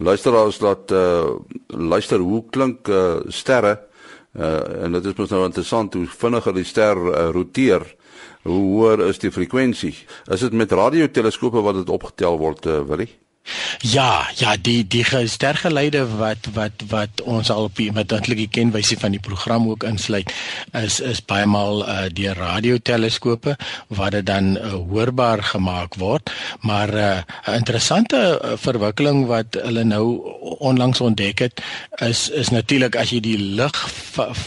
luisteraars 0.00 0.62
laat 0.64 0.94
uh, 0.96 1.34
luister 1.68 2.22
hoe 2.24 2.40
klink 2.50 2.88
uh, 2.88 3.20
sterre 3.28 3.74
uh, 4.32 4.84
en 4.86 4.96
dit 4.96 5.10
is 5.10 5.18
mos 5.18 5.34
nou 5.34 5.42
interessant 5.44 5.94
hoe 5.98 6.06
vinniger 6.08 6.56
die 6.56 6.64
ster 6.64 6.96
uh, 6.96 7.28
roteer 7.36 7.84
hoe 8.44 8.60
hoër 8.60 9.06
is 9.08 9.20
die 9.22 9.32
frekwensie. 9.32 9.94
Is 10.32 10.44
dit 10.44 10.56
met 10.56 10.72
radioteleskope 10.72 11.62
wat 11.64 11.80
dit 11.80 11.92
opgetel 11.92 12.36
word, 12.40 12.66
uh, 12.68 12.82
Willie? 12.88 13.08
Ja, 13.84 14.30
ja, 14.40 14.56
die 14.56 14.86
die 14.88 15.04
stergeleide 15.28 16.06
wat 16.16 16.48
wat 16.54 16.84
wat 16.88 17.20
ons 17.28 17.50
al 17.50 17.66
op 17.68 17.80
met 17.92 18.12
eintlik 18.12 18.38
die 18.38 18.48
kenwysie 18.48 18.96
van 18.98 19.12
die 19.12 19.20
program 19.20 19.68
ook 19.68 19.84
insluit 19.84 20.32
is 20.80 21.00
is 21.00 21.20
baie 21.20 21.44
maal 21.46 21.82
uh, 21.84 22.06
deur 22.08 22.38
radioteleskope 22.38 23.56
wat 23.88 24.16
dit 24.16 24.26
dan 24.26 24.56
uh, 24.56 24.72
hoorbaar 24.88 25.42
gemaak 25.42 25.94
word. 26.00 26.30
Maar 26.60 26.88
'n 26.88 27.24
uh, 27.48 27.54
interessante 27.56 28.40
uh, 28.40 28.52
verwikkeling 28.56 29.26
wat 29.26 29.60
hulle 29.60 29.84
nou 29.84 30.32
onlangs 30.58 31.00
ontdek 31.00 31.38
het 31.38 31.60
is 32.00 32.30
is 32.30 32.48
natuurlik 32.48 32.96
as 32.96 33.10
jy 33.10 33.20
die 33.20 33.38
lig 33.38 33.76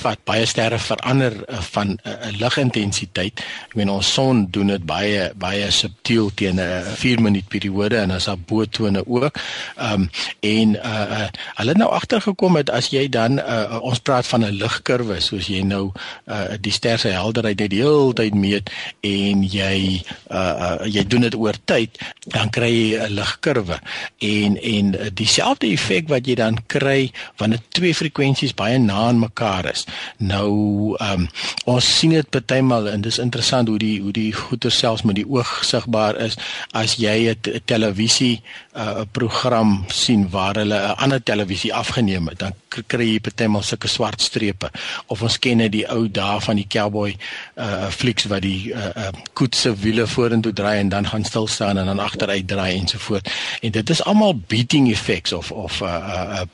vat 0.01 0.19
baie 0.23 0.45
sterre 0.45 0.79
verander 0.79 1.33
uh, 1.47 1.61
van 1.61 1.87
'n 1.87 1.99
uh, 2.03 2.33
ligintensiteit. 2.39 3.39
Ek 3.69 3.75
meen 3.75 3.89
ons 3.89 4.13
son 4.13 4.47
doen 4.49 4.67
dit 4.67 4.85
baie 4.85 5.31
baie 5.35 5.71
subtiel 5.71 6.31
teen 6.33 6.59
'n 6.59 6.83
4 6.95 7.21
minuut 7.21 7.47
periode 7.47 7.97
en 7.97 8.11
as 8.11 8.25
daar 8.25 8.37
bo 8.37 8.65
bootone 8.87 9.03
ook. 9.07 9.35
Ehm 9.75 10.01
um, 10.01 10.09
en 10.39 10.75
uh 10.75 11.25
hulle 11.55 11.69
het 11.69 11.77
nou 11.77 11.89
agtergekom 11.91 12.55
het 12.55 12.69
as 12.69 12.89
jy 12.89 13.09
dan 13.09 13.39
uh, 13.39 13.77
ons 13.81 13.99
praat 13.99 14.27
van 14.27 14.45
'n 14.45 14.51
ligkurwe 14.51 15.19
soos 15.19 15.47
jy 15.47 15.61
nou 15.61 15.91
uh 16.25 16.55
die 16.61 16.71
ster 16.71 16.99
se 16.99 17.07
helderheid 17.07 17.59
net 17.59 17.69
die 17.69 17.81
hele 17.81 18.13
tyd 18.13 18.33
meet 18.33 18.71
en 19.01 19.43
jy 19.43 20.03
uh, 20.31 20.37
uh 20.37 20.85
jy 20.85 21.07
doen 21.07 21.21
dit 21.21 21.35
oor 21.35 21.55
tyd 21.65 21.97
dan 22.27 22.49
kry 22.49 22.71
jy 22.71 22.99
'n 22.99 23.13
ligkurwe 23.13 23.79
en 24.17 24.61
en 24.61 24.95
dieselfde 25.13 25.67
effek 25.67 26.07
wat 26.07 26.27
jy 26.27 26.35
dan 26.35 26.57
kry 26.67 27.11
wanneer 27.37 27.59
twee 27.69 27.93
frekwensies 27.93 28.53
baie 28.53 28.77
na 28.77 28.93
aan 28.93 29.19
mekaar 29.19 29.65
is. 29.65 29.85
Nou 30.17 30.95
ehm 30.99 31.21
um, 31.21 31.27
ons 31.65 31.97
sien 31.97 32.09
dit 32.09 32.29
partymal 32.29 32.87
en 32.89 33.01
dis 33.01 33.17
interessant 33.17 33.67
hoe 33.67 33.77
die 33.77 34.01
hoe 34.01 34.11
die 34.11 34.33
goeie 34.33 34.69
selfs 34.69 35.03
met 35.03 35.15
die 35.15 35.27
oog 35.29 35.63
sigbaar 35.63 36.15
is 36.15 36.37
as 36.71 36.95
jy 36.95 37.29
'n 37.29 37.61
televisie 37.65 38.41
'n 38.77 38.81
uh, 38.81 39.05
program 39.11 39.83
sien 39.87 40.29
waar 40.29 40.55
hulle 40.55 40.77
'n 40.77 40.97
ander 41.03 41.23
televisie 41.23 41.73
afgeneem 41.73 42.27
het 42.27 42.39
dan 42.39 42.53
kry 42.69 43.07
jy 43.13 43.19
partymal 43.23 43.63
sulke 43.63 43.89
swart 43.91 44.21
strepe 44.21 44.69
of 45.07 45.21
ons 45.21 45.39
ken 45.39 45.63
dit 45.65 45.71
die 45.79 45.85
ou 45.93 46.07
dae 46.07 46.39
van 46.45 46.59
die 46.59 46.67
cowboy 46.67 47.15
uh 47.55 47.89
flieks 47.93 48.27
wat 48.31 48.43
die 48.45 48.73
uh, 48.73 48.91
uh 49.07 49.11
koetse 49.37 49.73
wiele 49.83 50.07
vorentoe 50.07 50.53
draai 50.53 50.79
en 50.79 50.89
dan 50.89 51.07
gaan 51.07 51.25
stil 51.25 51.47
staan 51.47 51.77
en 51.77 51.85
dan 51.85 51.99
agteruit 51.99 52.47
draai 52.47 52.77
ensovoort 52.77 53.29
en 53.61 53.71
dit 53.71 53.89
is 53.89 54.03
almal 54.03 54.35
beating 54.35 54.89
effects 54.91 55.33
of 55.33 55.51
of 55.51 55.81
uh, 55.81 56.41
uh 56.41 56.45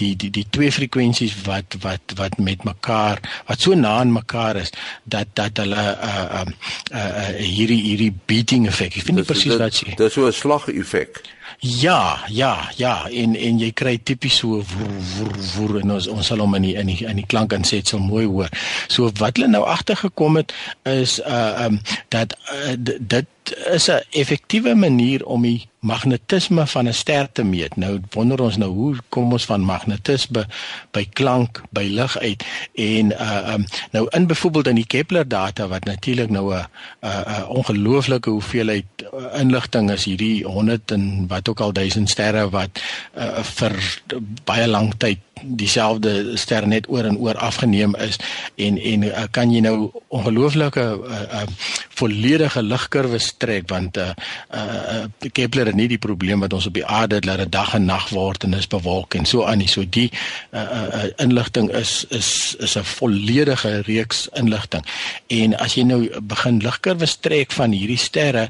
die 0.00 0.14
die 0.16 0.30
die 0.30 0.46
twee 0.50 0.72
frekwensies 0.72 1.34
wat 1.46 1.76
wat 1.82 2.16
wat 2.16 2.38
met 2.38 2.64
mekaar 2.64 3.20
wat 3.46 3.60
so 3.60 3.74
na 3.74 3.98
aan 4.00 4.12
mekaar 4.12 4.56
is 4.56 4.72
dat 5.04 5.34
dat 5.34 5.56
hulle 5.62 5.84
uh 6.10 6.40
um 6.40 6.54
uh, 6.92 6.98
uh, 6.98 7.28
hierdie 7.36 7.80
hierdie 7.82 8.12
beating 8.26 8.66
effek. 8.70 8.96
Ek 8.96 9.06
vind 9.08 9.20
nie 9.20 9.28
presies 9.28 9.58
wat 9.60 9.78
jy. 9.82 9.94
Dis 9.98 10.16
so 10.16 10.26
'n 10.26 10.32
slag 10.32 10.68
effek. 10.72 11.22
Ja, 11.58 12.24
ja, 12.28 12.70
ja, 12.76 13.06
en 13.08 13.36
en 13.36 13.58
jy 13.58 13.70
kry 13.72 13.98
tipies 14.02 14.40
so 14.40 14.48
woer 14.48 14.94
woer 15.16 15.36
woer 15.56 15.80
en 15.82 15.94
ons 15.96 16.08
ons 16.12 16.26
sal 16.26 16.42
hom 16.44 16.56
in 16.58 16.68
die 16.68 16.74
in 16.80 16.90
die 16.90 17.06
in 17.08 17.20
die 17.20 17.26
klank 17.26 17.52
inset 17.56 17.88
so 17.88 17.98
mooi 17.98 18.24
hoor. 18.26 18.50
So 18.88 19.10
wat 19.20 19.36
hulle 19.36 19.50
nou 19.52 19.64
agtergekom 19.68 20.40
het 20.40 20.54
is 20.88 21.18
uh 21.20 21.66
um 21.66 21.80
dat 22.08 22.36
uh, 22.52 22.74
dit 22.98 23.26
is 23.50 23.88
'n 23.88 24.02
effektiewe 24.10 24.74
manier 24.74 25.26
om 25.26 25.42
die 25.42 25.68
magnetisme 25.82 26.66
van 26.66 26.88
'n 26.88 26.92
ster 26.94 27.32
te 27.32 27.44
meet. 27.44 27.76
Nou 27.76 28.00
wonder 28.10 28.40
ons 28.40 28.56
nou 28.56 28.70
hoe 28.70 28.96
kom 29.08 29.32
ons 29.32 29.44
van 29.44 29.60
magnetisme 29.60 30.46
by 30.90 31.04
klank 31.12 31.60
by 31.70 31.82
lig 31.90 32.18
uit 32.18 32.44
en 32.74 33.12
uh 33.12 33.52
um 33.54 33.64
nou 33.90 34.06
in 34.10 34.26
byvoorbeeld 34.26 34.66
in 34.66 34.74
die 34.74 34.86
Kepler 34.86 35.28
data 35.28 35.68
wat 35.68 35.84
natuurlik 35.84 36.30
nou 36.30 36.54
'n 36.54 36.66
'n 37.00 37.46
ongelooflike 37.48 38.30
hoeveelheid 38.30 38.84
uh, 39.12 39.40
inligting 39.40 39.90
is 39.90 40.04
hierdie 40.04 40.44
100 40.44 40.90
en 40.90 41.26
wat 41.28 41.48
ook 41.48 41.60
al 41.60 41.72
duisend 41.72 42.10
sterre 42.10 42.50
wat 42.50 42.82
uh, 43.16 43.42
vir 43.42 44.02
baie 44.44 44.68
lank 44.68 44.94
tyd 44.98 45.18
dieselfde 45.42 46.36
ster 46.36 46.66
net 46.68 46.88
oor 46.88 47.04
en 47.04 47.18
oor 47.18 47.36
afgeneem 47.36 47.94
is 47.94 48.18
en 48.54 48.78
en 48.78 49.02
uh, 49.02 49.22
kan 49.30 49.52
jy 49.52 49.60
nou 49.60 49.90
ongelooflike 50.08 50.80
uh, 50.80 51.20
uh, 51.20 51.42
volledige 51.88 52.62
ligkurwe 52.62 53.18
trek 53.36 53.68
want 53.70 53.96
uh, 53.96 54.10
uh, 54.54 55.04
Kepler 55.32 55.66
het 55.66 55.78
nie 55.78 55.88
die 55.88 55.98
probleem 55.98 56.40
wat 56.40 56.52
ons 56.52 56.66
op 56.66 56.74
die 56.74 56.86
aarde 56.86 57.20
het 57.20 57.28
dat 57.28 57.38
dit 57.44 57.52
dag 57.52 57.74
en 57.74 57.84
nag 57.84 58.08
word 58.08 58.44
en 58.44 58.54
is 58.54 58.66
bewolk 58.66 59.14
en 59.14 59.26
so 59.26 59.44
aan 59.44 59.58
nie. 59.62 59.68
So 59.68 59.84
die 59.84 60.10
uh, 60.50 60.60
uh, 60.60 61.04
inligting 61.22 61.70
is 61.70 62.04
is 62.10 62.56
is 62.58 62.76
'n 62.78 62.84
volledige 62.84 63.82
reeks 63.86 64.28
inligting 64.34 64.86
en 65.26 65.56
as 65.58 65.74
jy 65.74 65.82
nou 65.82 66.20
begin 66.20 66.62
ligkurwe 66.62 67.06
trek 67.20 67.52
van 67.52 67.72
hierdie 67.72 67.98
sterre 67.98 68.48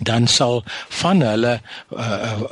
dan 0.00 0.26
sal 0.26 0.64
van 0.88 1.20
hulle 1.20 1.60
uh, 1.90 2.42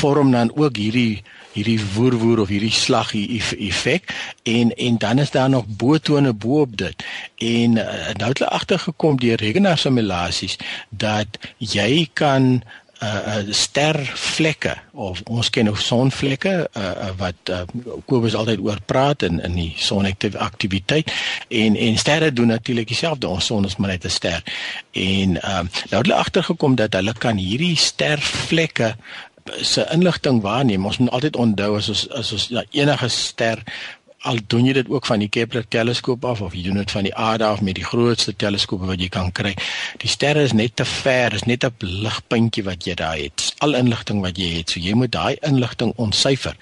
vorm 0.00 0.30
dan 0.30 0.50
ook 0.56 0.76
hierdie 0.76 1.22
hierdie 1.56 1.80
woerwoer 1.94 2.44
of 2.44 2.52
hierdie 2.52 2.74
slag 2.74 3.14
effek 3.16 4.12
en 4.44 4.74
en 4.76 4.98
dan 5.02 5.18
is 5.24 5.32
daar 5.34 5.50
nog 5.50 5.64
botone 5.66 6.32
bo-op 6.32 6.76
dit. 6.76 7.04
En 7.36 7.76
uh, 7.80 7.84
nou 8.20 8.28
het 8.32 8.38
hulle 8.38 8.50
agtergekom 8.50 9.20
deur 9.20 9.40
rekenaarsimulasies 9.40 10.58
dat 10.90 11.38
jy 11.58 12.08
kan 12.12 12.62
uh 13.02 13.44
stervlekke 13.52 14.72
of 14.92 15.20
ons 15.28 15.50
ken 15.52 15.68
ook 15.68 15.78
sonvlekke 15.78 16.52
uh 16.72 17.10
wat 17.20 17.50
uh, 17.52 17.58
Kobus 18.08 18.34
altyd 18.34 18.62
oor 18.64 18.80
praat 18.88 19.22
in 19.22 19.36
in 19.44 19.52
die 19.58 19.74
sonaktiwiteit 19.76 21.12
en 21.48 21.76
en 21.76 21.98
sterre 22.00 22.32
doen 22.32 22.46
natuurlik 22.46 22.88
dieselfde. 22.88 23.28
Ons 23.28 23.46
son 23.46 23.64
is 23.64 23.76
maar 23.76 23.92
net 23.92 24.04
'n 24.04 24.08
ster. 24.08 24.42
En 24.92 25.36
um 25.36 25.36
uh, 25.36 25.60
nou 25.90 26.00
het 26.00 26.06
hulle 26.06 26.14
agtergekom 26.14 26.74
dat 26.74 26.92
hulle 26.92 27.12
kan 27.12 27.36
hierdie 27.36 27.76
stervlekke 27.76 28.96
se 29.62 29.86
inligting 29.92 30.42
waarneem 30.42 30.86
ons 30.86 30.98
moet 30.98 31.10
altyd 31.10 31.36
onthou 31.36 31.76
as 31.76 31.88
ons 31.88 32.08
as 32.10 32.32
ons 32.32 32.48
ja, 32.48 32.64
enige 32.70 33.08
ster 33.08 33.62
al 34.26 34.38
doen 34.50 34.66
jy 34.66 34.74
dit 34.76 34.88
ook 34.90 35.06
van 35.06 35.22
die 35.22 35.28
Kepler 35.32 35.66
teleskoop 35.70 36.24
af 36.26 36.40
of 36.42 36.54
jy 36.56 36.64
doen 36.66 36.80
dit 36.80 36.90
van 36.90 37.06
die 37.06 37.14
aarde 37.14 37.46
af 37.46 37.62
met 37.64 37.78
die 37.78 37.86
grootste 37.86 38.34
teleskope 38.36 38.88
wat 38.88 39.00
jy 39.02 39.08
kan 39.12 39.30
kry. 39.32 39.52
Die 40.02 40.10
sterre 40.10 40.42
is 40.46 40.54
net 40.56 40.76
te 40.80 40.86
ver, 40.88 41.34
is 41.36 41.46
net 41.46 41.64
'n 41.64 41.74
ligpuntjie 41.80 42.64
wat 42.64 42.86
jy 42.86 42.94
daar 42.94 43.16
het. 43.16 43.54
Al 43.58 43.74
inligting 43.74 44.20
wat 44.22 44.38
jy 44.38 44.50
het, 44.58 44.70
so 44.70 44.80
jy 44.80 44.94
moet 44.94 45.12
daai 45.12 45.36
inligting 45.42 45.92
ontsyfer. 45.96 46.56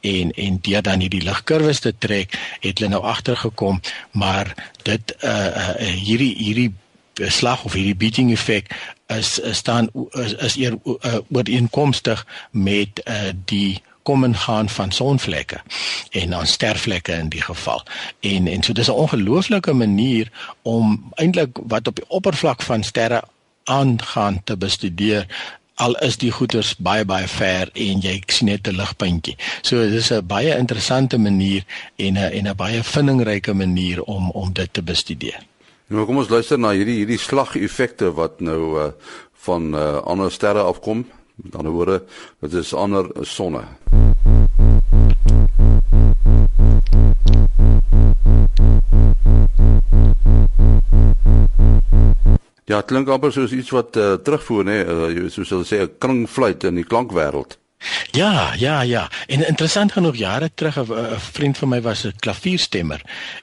En 0.00 0.32
en 0.32 0.58
deur 0.60 0.82
dan 0.82 1.00
hierdie 1.00 1.22
ligkurwes 1.22 1.80
te 1.80 1.94
trek, 1.98 2.38
het 2.60 2.78
hulle 2.78 2.90
nou 2.90 3.02
agtergekom, 3.02 3.80
maar 4.12 4.54
dit 4.82 5.16
uh, 5.24 5.46
uh 5.46 5.74
hierdie 5.78 6.34
hierdie 6.36 6.72
slag 7.14 7.64
of 7.64 7.72
hierdie 7.72 7.96
beating 7.96 8.32
effek 8.32 8.70
is, 9.06 9.38
is 9.38 9.56
staan 9.56 9.88
is, 10.10 10.34
is 10.34 10.56
eer 10.56 10.78
uh, 10.84 11.18
ooreenkomstig 11.30 12.26
met 12.50 13.02
uh, 13.04 13.32
die 13.44 13.82
kom 14.02 14.24
en 14.24 14.36
gaan 14.36 14.68
van 14.68 14.90
sonvlekke 14.90 15.60
en 16.10 16.30
dan 16.30 16.46
stervlekke 16.46 17.12
in 17.12 17.28
die 17.28 17.42
geval. 17.42 17.84
En 18.20 18.46
en 18.46 18.62
so 18.62 18.72
dis 18.72 18.88
'n 18.88 19.02
ongelooflike 19.04 19.72
manier 19.72 20.30
om 20.62 21.12
eintlik 21.14 21.58
wat 21.66 21.86
op 21.86 21.96
die 21.96 22.08
oppervlak 22.08 22.62
van 22.62 22.82
sterre 22.82 23.22
aangaan 23.64 24.40
te 24.44 24.56
bestudeer 24.56 25.26
al 25.74 25.96
is 25.96 26.16
die 26.16 26.30
goeters 26.30 26.74
baie 26.76 27.04
baie 27.04 27.28
ver 27.28 27.70
en 27.72 28.02
jy 28.04 28.22
sien 28.26 28.46
net 28.46 28.68
'n 28.68 28.76
ligpuntjie. 28.76 29.36
So 29.62 29.88
dis 29.90 30.10
'n 30.12 30.26
baie 30.26 30.56
interessante 30.56 31.18
manier 31.18 31.64
en 31.96 32.12
'n 32.18 32.32
en 32.38 32.48
'n 32.48 32.56
baie 32.56 32.82
vindingryke 32.82 33.52
manier 33.52 34.02
om 34.02 34.30
om 34.30 34.52
dit 34.52 34.72
te 34.72 34.82
bestudeer. 34.82 35.40
Nou 35.92 36.06
kom 36.08 36.22
ons 36.22 36.30
luister 36.32 36.56
na 36.56 36.70
hierdie 36.72 37.02
hierdie 37.02 37.18
slageffekte 37.20 38.14
wat 38.16 38.38
nou 38.40 38.60
uh, 38.80 38.84
van 39.44 39.74
uh, 39.76 39.98
ander 40.08 40.32
sterre 40.32 40.64
afkom. 40.64 41.02
Met 41.44 41.56
ander 41.60 41.74
woorde, 41.74 41.98
dit 42.40 42.54
is 42.56 42.72
ander 42.72 43.10
sonne. 43.28 43.60
Ja, 52.64 52.80
klink 52.80 53.10
amper 53.12 53.34
soos 53.34 53.52
iets 53.52 53.68
wat 53.76 53.98
uh, 54.00 54.14
terugvoer 54.24 54.64
nê, 54.64 54.78
uh, 54.88 55.28
soos 55.28 55.52
hulle 55.52 55.68
sê 55.68 55.84
'n 55.84 55.92
klinkfluit 56.00 56.64
in 56.72 56.80
die 56.80 56.88
klankwêreld. 56.88 57.58
Ja, 58.10 58.54
ja, 58.56 58.80
ja. 58.80 59.10
En 59.26 59.46
interessant 59.46 59.92
genoeg 59.92 60.16
jare 60.16 60.50
terug 60.54 60.78
'n 60.78 61.18
vriend 61.18 61.58
van 61.58 61.68
my 61.68 61.80
was 61.80 62.04
'n 62.04 62.12
klavierstemmer 62.18 63.00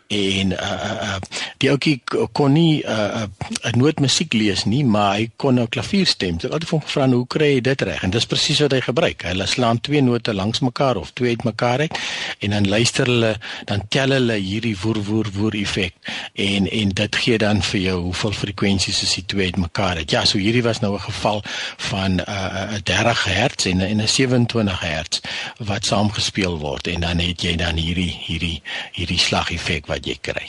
en 0.08 0.51
uh 0.51 0.72
uh 1.05 1.15
die 1.58 1.69
ouetjie 1.69 2.01
kon 2.31 2.51
nie 2.51 2.84
uh 2.84 3.24
'n 3.63 3.77
nootmusiek 3.77 4.34
lees 4.34 4.63
nie, 4.65 4.86
maar 4.86 5.15
hy 5.15 5.29
kon 5.36 5.53
nou 5.53 5.67
klavier 5.67 6.05
stem. 6.05 6.36
Ek 6.36 6.51
het 6.51 6.69
hom 6.69 6.81
gevra 6.81 7.08
hoe 7.10 7.27
kry 7.27 7.53
jy 7.53 7.62
dit 7.62 7.81
reg? 7.81 8.03
En 8.03 8.10
dis 8.10 8.25
presies 8.25 8.60
wat 8.60 8.72
hy 8.72 8.81
gebruik. 8.81 9.24
Hy 9.24 9.46
slaan 9.46 9.81
twee 9.81 10.01
note 10.01 10.34
langs 10.34 10.60
mekaar 10.60 10.96
of 10.96 11.12
twee 11.13 11.29
uit 11.29 11.43
mekaar 11.43 11.79
uit 11.79 12.00
en 12.39 12.50
dan 12.50 12.67
luister 12.67 13.05
hulle, 13.05 13.36
dan 13.65 13.81
tel 13.89 14.10
hulle 14.10 14.34
hierdie 14.34 14.75
woer 14.81 15.03
woer 15.03 15.29
woer 15.34 15.55
effek 15.55 15.93
en 16.34 16.69
en 16.69 16.89
dit 16.89 17.15
gee 17.15 17.38
dan 17.38 17.62
vir 17.62 17.79
jou 17.79 17.98
hoeveel 18.01 18.31
frekwensies 18.31 19.03
is 19.03 19.13
die 19.13 19.25
twee 19.25 19.46
uit 19.46 19.58
mekaar 19.58 19.96
uit. 19.96 20.12
Ja, 20.12 20.25
so 20.25 20.38
hierdie 20.38 20.63
was 20.63 20.79
nou 20.79 20.96
'n 20.96 21.00
geval 21.00 21.43
van 21.77 22.19
uh 22.19 22.77
'n 22.77 22.81
30 22.84 23.24
Hz 23.24 23.65
en 23.65 24.01
'n 24.01 24.08
27 24.29 24.79
Hz 24.79 25.19
wat 25.65 25.86
saamgespeel 25.86 26.57
word 26.62 26.88
en 26.88 27.01
dan 27.05 27.17
het 27.24 27.41
jy 27.41 27.55
dan 27.59 27.75
hierdie 27.81 28.13
hierdie 28.13 28.62
hierdie 28.95 29.19
slageffek 29.19 29.88
wat 29.89 30.05
jy 30.05 30.17
kry. 30.21 30.48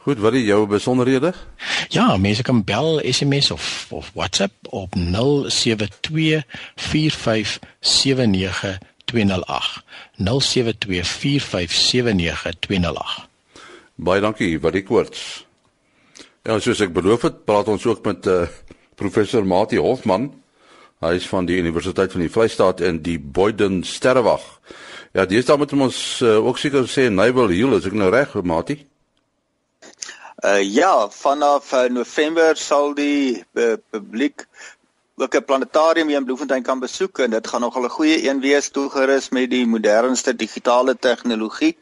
Goed, 0.00 0.18
wat 0.24 0.32
is 0.32 0.46
jou 0.48 0.66
besonderhede? 0.66 1.34
Ja, 1.92 2.16
mense 2.16 2.42
kan 2.42 2.64
bel, 2.64 3.00
SMS 3.04 3.50
of 3.50 3.86
of 3.90 4.10
WhatsApp 4.14 4.52
op 4.70 4.94
0724579208. 4.96 5.00
0724579208. 10.16 10.24
Baie 13.94 14.20
dankie, 14.20 14.60
wat 14.60 14.74
ek 14.74 14.84
koorts. 14.88 15.44
Ja, 16.48 16.56
soos 16.56 16.80
ek 16.80 16.92
beloof 16.96 17.22
het, 17.28 17.44
praat 17.44 17.68
ons 17.68 17.84
ook 17.84 18.00
met 18.08 18.26
uh, 18.26 18.48
professor 18.96 19.44
Mati 19.44 19.76
Hofman. 19.76 20.32
Hy 21.00 21.14
is 21.16 21.26
van 21.28 21.46
die 21.48 21.56
Universiteit 21.56 22.12
van 22.12 22.20
die 22.20 22.28
Vrystaat 22.28 22.82
in 22.84 22.98
die 23.00 23.16
Boyden 23.18 23.78
Sterrewag. 23.88 24.42
Ja, 25.16 25.24
dis 25.24 25.46
dan 25.48 25.58
met 25.58 25.72
ons 25.72 26.20
uh, 26.20 26.34
ook 26.44 26.60
seker 26.60 26.84
sê 26.92 27.06
Nybel 27.08 27.54
Hill, 27.56 27.72
as 27.78 27.88
ek 27.88 27.96
nou 27.96 28.10
reg, 28.12 28.34
Mati? 28.44 28.76
Uh 30.44 30.60
ja, 30.60 31.08
vanaf 31.08 31.72
uh, 31.72 31.86
November 31.88 32.52
sal 32.60 32.92
die 33.00 33.40
uh, 33.56 33.78
publiek 33.96 34.44
ook 35.16 35.40
'n 35.40 35.44
planetarium 35.44 36.12
hier 36.12 36.20
in 36.20 36.28
Bloemfontein 36.28 36.68
kan 36.68 36.84
besoek 36.84 37.24
en 37.24 37.30
dit 37.30 37.48
gaan 37.48 37.60
nogal 37.60 37.88
'n 37.88 37.96
goeie 37.96 38.28
een 38.28 38.44
wees 38.44 38.68
toegerus 38.68 39.32
met 39.32 39.50
die 39.50 39.66
modernste 39.66 40.36
digitale 40.36 40.98
tegnologie. 40.98 41.78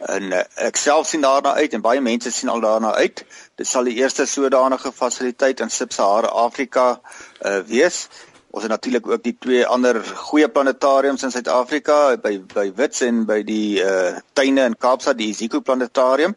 En 0.00 0.22
uh, 0.32 0.40
ek 0.56 0.76
self 0.76 1.06
sien 1.06 1.20
daarna 1.20 1.52
uit 1.54 1.72
en 1.72 1.84
baie 1.84 2.00
mense 2.00 2.32
sien 2.32 2.48
al 2.48 2.60
daarna 2.60 2.94
uit. 2.94 3.24
Dit 3.54 3.66
sal 3.66 3.84
die 3.84 4.00
eerste 4.00 4.24
sodanige 4.26 4.92
fasiliteit 4.92 5.60
in 5.60 5.70
Sub-Sahara 5.70 6.28
Afrika 6.28 7.00
uh, 7.44 7.60
wees. 7.68 8.08
Ons 8.54 8.62
het 8.62 8.70
natuurlik 8.70 9.08
ook 9.10 9.22
die 9.22 9.34
twee 9.42 9.66
ander 9.66 9.96
goeie 10.28 10.46
planetariums 10.48 11.24
in 11.26 11.32
Suid-Afrika 11.34 11.94
by 12.22 12.36
by 12.52 12.68
Wits 12.78 13.02
en 13.02 13.24
by 13.26 13.40
die 13.42 13.82
uh 13.82 14.12
tuine 14.38 14.68
in 14.70 14.76
Kaapstad, 14.78 15.18
die 15.18 15.26
Iziko 15.32 15.58
planetarium. 15.58 16.36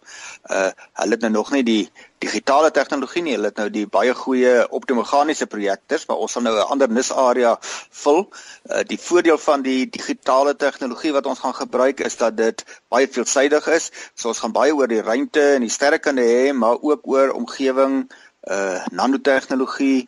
Uh 0.49 0.71
hulle 0.97 1.13
het 1.13 1.27
nou 1.27 1.31
nog 1.35 1.51
nie 1.53 1.61
die 1.67 1.83
digitale 2.25 2.73
tegnologie 2.73 3.21
nie. 3.21 3.35
Hulle 3.37 3.51
het 3.51 3.61
nou 3.61 3.67
die 3.69 3.85
baie 3.85 4.17
goeie 4.17 4.55
optomeganiese 4.79 5.45
projektors, 5.45 6.07
maar 6.09 6.25
ons 6.25 6.33
sal 6.33 6.47
nou 6.47 6.57
'n 6.57 6.67
ander 6.73 6.89
nisarea 6.89 7.53
vul. 8.01 8.25
Uh 8.65 8.81
die 8.81 9.01
voordeel 9.05 9.37
van 9.37 9.61
die 9.61 9.85
digitale 9.85 10.55
tegnologie 10.55 11.13
wat 11.13 11.29
ons 11.29 11.45
gaan 11.45 11.55
gebruik 11.61 11.99
is 11.99 12.17
dat 12.17 12.37
dit 12.37 12.65
baie 12.89 13.07
veelsidig 13.07 13.67
is. 13.67 13.91
So 14.15 14.33
ons 14.33 14.39
gaan 14.39 14.57
baie 14.57 14.73
oor 14.73 14.87
die 14.87 15.05
ruimte 15.05 15.51
en 15.53 15.61
die 15.61 15.75
sterre 15.79 15.99
kan 15.99 16.17
hê, 16.17 16.53
maar 16.53 16.81
ook 16.81 17.05
oor 17.05 17.29
omgewing, 17.29 18.07
uh 18.49 18.85
nanotegnologie, 18.89 20.07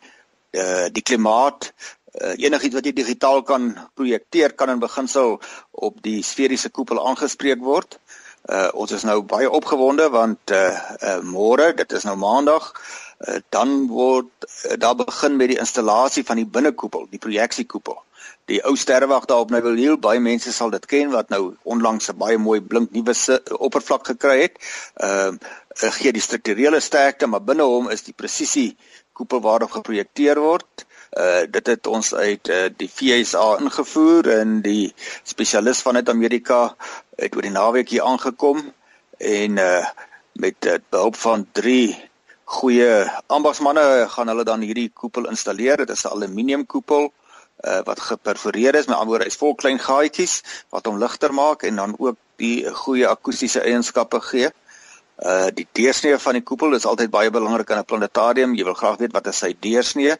uh 0.50 0.88
die 0.90 1.02
klimaat 1.02 1.72
uh, 2.18 2.34
enigiets 2.36 2.74
wat 2.74 2.86
jy 2.86 2.92
digitaal 2.96 3.42
kan 3.42 3.70
projekteer 3.94 4.54
kan 4.54 4.70
in 4.70 4.82
beginsel 4.82 5.38
op 5.70 6.02
die 6.02 6.22
sferiese 6.26 6.70
koepel 6.70 7.00
aangespreek 7.06 7.62
word. 7.62 7.98
Uh, 8.48 8.68
ons 8.72 8.92
is 8.96 9.04
nou 9.04 9.20
baie 9.22 9.50
opgewonde 9.50 10.08
want 10.10 10.52
uh, 10.56 10.72
uh, 11.04 11.18
môre, 11.22 11.72
dit 11.76 11.92
is 11.92 12.06
nou 12.08 12.16
maandag, 12.16 12.70
uh, 13.28 13.40
dan 13.52 13.86
word 13.90 14.30
uh, 14.46 14.78
daar 14.80 14.96
begin 14.96 15.36
met 15.36 15.52
die 15.52 15.60
installasie 15.60 16.24
van 16.24 16.40
die 16.40 16.48
binnekoepel, 16.48 17.06
die 17.12 17.20
projeksiekoepel. 17.20 18.00
Die 18.50 18.62
ou 18.66 18.74
sterrewag 18.76 19.28
daar 19.30 19.44
op 19.44 19.52
Neville 19.54 19.78
Hill, 19.78 19.98
baie 20.02 20.20
mense 20.20 20.52
sal 20.52 20.72
dit 20.74 20.86
ken 20.90 21.12
wat 21.12 21.28
nou 21.30 21.54
onlangs 21.62 22.10
'n 22.10 22.16
baie 22.18 22.38
mooi 22.38 22.60
blink 22.60 22.90
nuwe 22.90 23.14
oppervlak 23.58 24.06
gekry 24.06 24.40
het. 24.42 24.56
Ehm 24.96 25.38
uh, 25.82 25.92
gee 26.00 26.12
die 26.12 26.24
strukturele 26.24 26.80
sterkte, 26.80 27.26
maar 27.26 27.44
binne 27.44 27.62
hom 27.62 27.88
is 27.90 28.02
die 28.02 28.16
presisie 28.16 28.76
koepel 29.12 29.40
waarop 29.40 29.70
geprojekteer 29.70 30.40
word. 30.40 30.86
Uh 31.10 31.42
dit 31.50 31.66
het 31.66 31.86
ons 31.86 32.14
uit 32.14 32.48
uh, 32.48 32.68
die 32.76 32.88
FSA 32.88 33.56
ingevoer 33.58 34.28
en 34.30 34.60
die 34.62 34.94
spesialis 35.22 35.82
vanuit 35.82 36.08
Amerika 36.08 36.76
het 37.18 37.34
oor 37.34 37.42
die 37.42 37.50
naweek 37.50 37.88
hier 37.90 38.06
aangekom 38.06 38.62
en 39.18 39.58
uh 39.58 39.86
met 40.32 40.66
uh, 40.66 40.78
behulp 40.88 41.16
van 41.16 41.46
3 41.52 42.10
goeie 42.44 43.10
ambagsmanne 43.26 44.06
gaan 44.08 44.30
hulle 44.30 44.44
dan 44.44 44.62
hierdie 44.62 44.90
koepel 44.94 45.26
installeer. 45.26 45.76
Dit 45.76 45.90
is 45.90 46.04
'n 46.04 46.14
aluminium 46.14 46.66
koepel 46.66 47.12
uh 47.64 47.80
wat 47.84 48.00
geperforeer 48.00 48.74
is 48.74 48.86
met 48.86 48.96
ander 48.96 49.26
is 49.26 49.36
vol 49.36 49.54
klein 49.54 49.78
gaatjies 49.78 50.42
wat 50.70 50.86
hom 50.86 50.98
ligter 50.98 51.34
maak 51.34 51.62
en 51.62 51.76
dan 51.76 51.94
ook 51.98 52.16
die 52.36 52.70
goeie 52.84 53.08
akoestiese 53.08 53.60
eienskappe 53.60 54.20
gee. 54.20 54.48
Uh 55.20 55.50
die 55.52 55.66
deursnee 55.76 56.16
van 56.18 56.38
die 56.38 56.42
koepel 56.42 56.74
is 56.74 56.86
altyd 56.88 57.10
baie 57.12 57.30
belangrik 57.30 57.70
in 57.70 57.78
'n 57.78 57.84
planetarium. 57.84 58.54
Jy 58.54 58.64
wil 58.64 58.74
graag 58.74 58.96
weet 58.96 59.12
wat 59.12 59.26
is 59.26 59.38
sy 59.38 59.56
deursnee? 59.60 60.16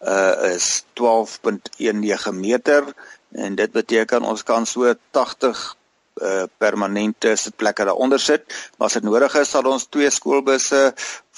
Uh 0.00 0.54
is 0.54 0.84
12.19 1.00 2.34
meter 2.38 2.84
en 3.32 3.54
dit 3.54 3.72
beteken 3.72 4.22
ons 4.22 4.42
kan 4.42 4.66
so 4.66 4.94
80 5.10 5.76
uh 6.22 6.44
permanente 6.58 7.36
sitplekke 7.36 7.84
daaronder 7.84 8.20
sit. 8.20 8.44
Maar 8.78 8.86
as 8.86 8.92
dit 8.92 9.02
nodig 9.02 9.34
is, 9.34 9.50
sal 9.50 9.66
ons 9.66 9.86
twee 9.90 10.10
skoolbusse 10.10 10.94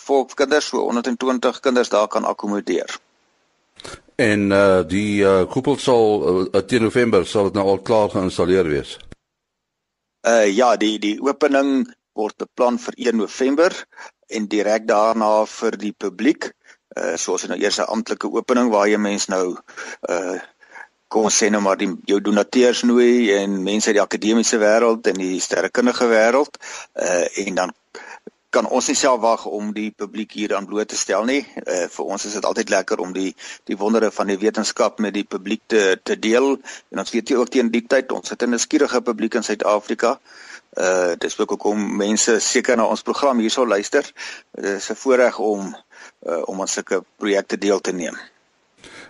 vir 0.06 0.24
kinders, 0.34 0.66
so 0.66 0.84
120 0.84 1.60
kinders 1.60 1.88
daar 1.88 2.08
kan 2.08 2.24
akkommodeer. 2.24 2.98
En 4.16 4.50
uh 4.50 4.82
die 4.84 5.22
uh 5.24 5.46
koepel 5.48 5.78
sal 5.78 6.48
uh, 6.52 6.60
teen 6.60 6.82
November 6.82 7.26
sal 7.26 7.44
dit 7.44 7.54
nou 7.54 7.66
al 7.68 7.78
klaar 7.80 8.10
geïnstalleer 8.10 8.68
wees. 8.68 8.98
Uh 10.28 10.44
ja, 10.52 10.76
die 10.76 10.98
die 10.98 11.16
opening 11.22 11.86
word 12.16 12.36
beplan 12.40 12.78
vir 12.80 12.94
1 13.12 13.16
November 13.20 13.74
en 14.26 14.48
direk 14.50 14.88
daarna 14.88 15.30
vir 15.50 15.78
die 15.80 15.92
publiek. 15.92 16.50
Uh 16.96 17.14
soos 17.20 17.46
nou 17.50 17.58
eers 17.60 17.78
'n 17.78 17.92
amptelike 17.92 18.30
opening 18.32 18.70
waar 18.72 18.88
jy 18.88 18.98
mense 18.98 19.30
nou 19.30 19.56
uh 20.10 20.38
kom 21.08 21.28
ons 21.28 21.36
sê 21.42 21.50
nou 21.50 21.60
maar 21.62 21.76
die 21.78 21.92
jou 22.10 22.20
donateurs 22.20 22.82
nooi 22.82 23.30
en 23.32 23.62
mense 23.62 23.86
uit 23.86 23.98
die 23.98 24.02
akademiese 24.02 24.58
wêreld 24.58 25.06
en 25.06 25.14
die 25.14 25.40
sterrekundige 25.40 26.08
wêreld 26.10 26.56
uh 26.94 27.26
en 27.46 27.54
dan 27.54 27.74
kan 28.50 28.66
ons 28.66 28.88
nie 28.88 28.96
self 28.96 29.20
wag 29.20 29.44
om 29.46 29.72
die 29.76 29.90
publiek 29.90 30.32
hier 30.32 30.54
aan 30.56 30.66
bloot 30.66 30.88
te 30.88 30.96
stel 30.96 31.24
nie. 31.24 31.42
Uh 31.66 31.86
vir 31.96 32.04
ons 32.04 32.24
is 32.24 32.32
dit 32.38 32.44
altyd 32.44 32.70
lekker 32.70 32.98
om 33.04 33.12
die 33.12 33.34
die 33.68 33.76
wondere 33.76 34.10
van 34.10 34.26
die 34.32 34.38
wetenskap 34.38 34.98
met 34.98 35.14
die 35.14 35.24
publiek 35.24 35.62
te 35.66 36.00
te 36.02 36.18
deel. 36.18 36.56
En 36.90 37.04
ons 37.04 37.12
weet 37.12 37.28
jy 37.28 37.36
ook 37.36 37.52
teen 37.52 37.70
die 37.70 37.86
tyd 37.86 38.12
ons 38.12 38.30
het 38.30 38.42
'n 38.42 38.50
nuuskierige 38.50 39.02
publiek 39.02 39.34
in 39.34 39.42
Suid-Afrika. 39.42 40.10
Uh 40.10 40.55
dis 41.18 41.38
ook 41.40 41.54
hoekom 41.54 41.96
mense 41.96 42.40
seker 42.40 42.76
na 42.76 42.84
ons 42.84 43.02
program 43.02 43.38
hierso 43.40 43.66
luister. 43.66 44.04
Dit 44.52 44.64
is 44.64 44.90
'n 44.90 44.94
voorreg 44.94 45.38
om 45.38 45.76
uh 46.26 46.42
om 46.48 46.60
aan 46.60 46.68
sulke 46.68 47.04
projekte 47.16 47.58
deel 47.58 47.80
te 47.80 47.92
neem. 47.92 48.16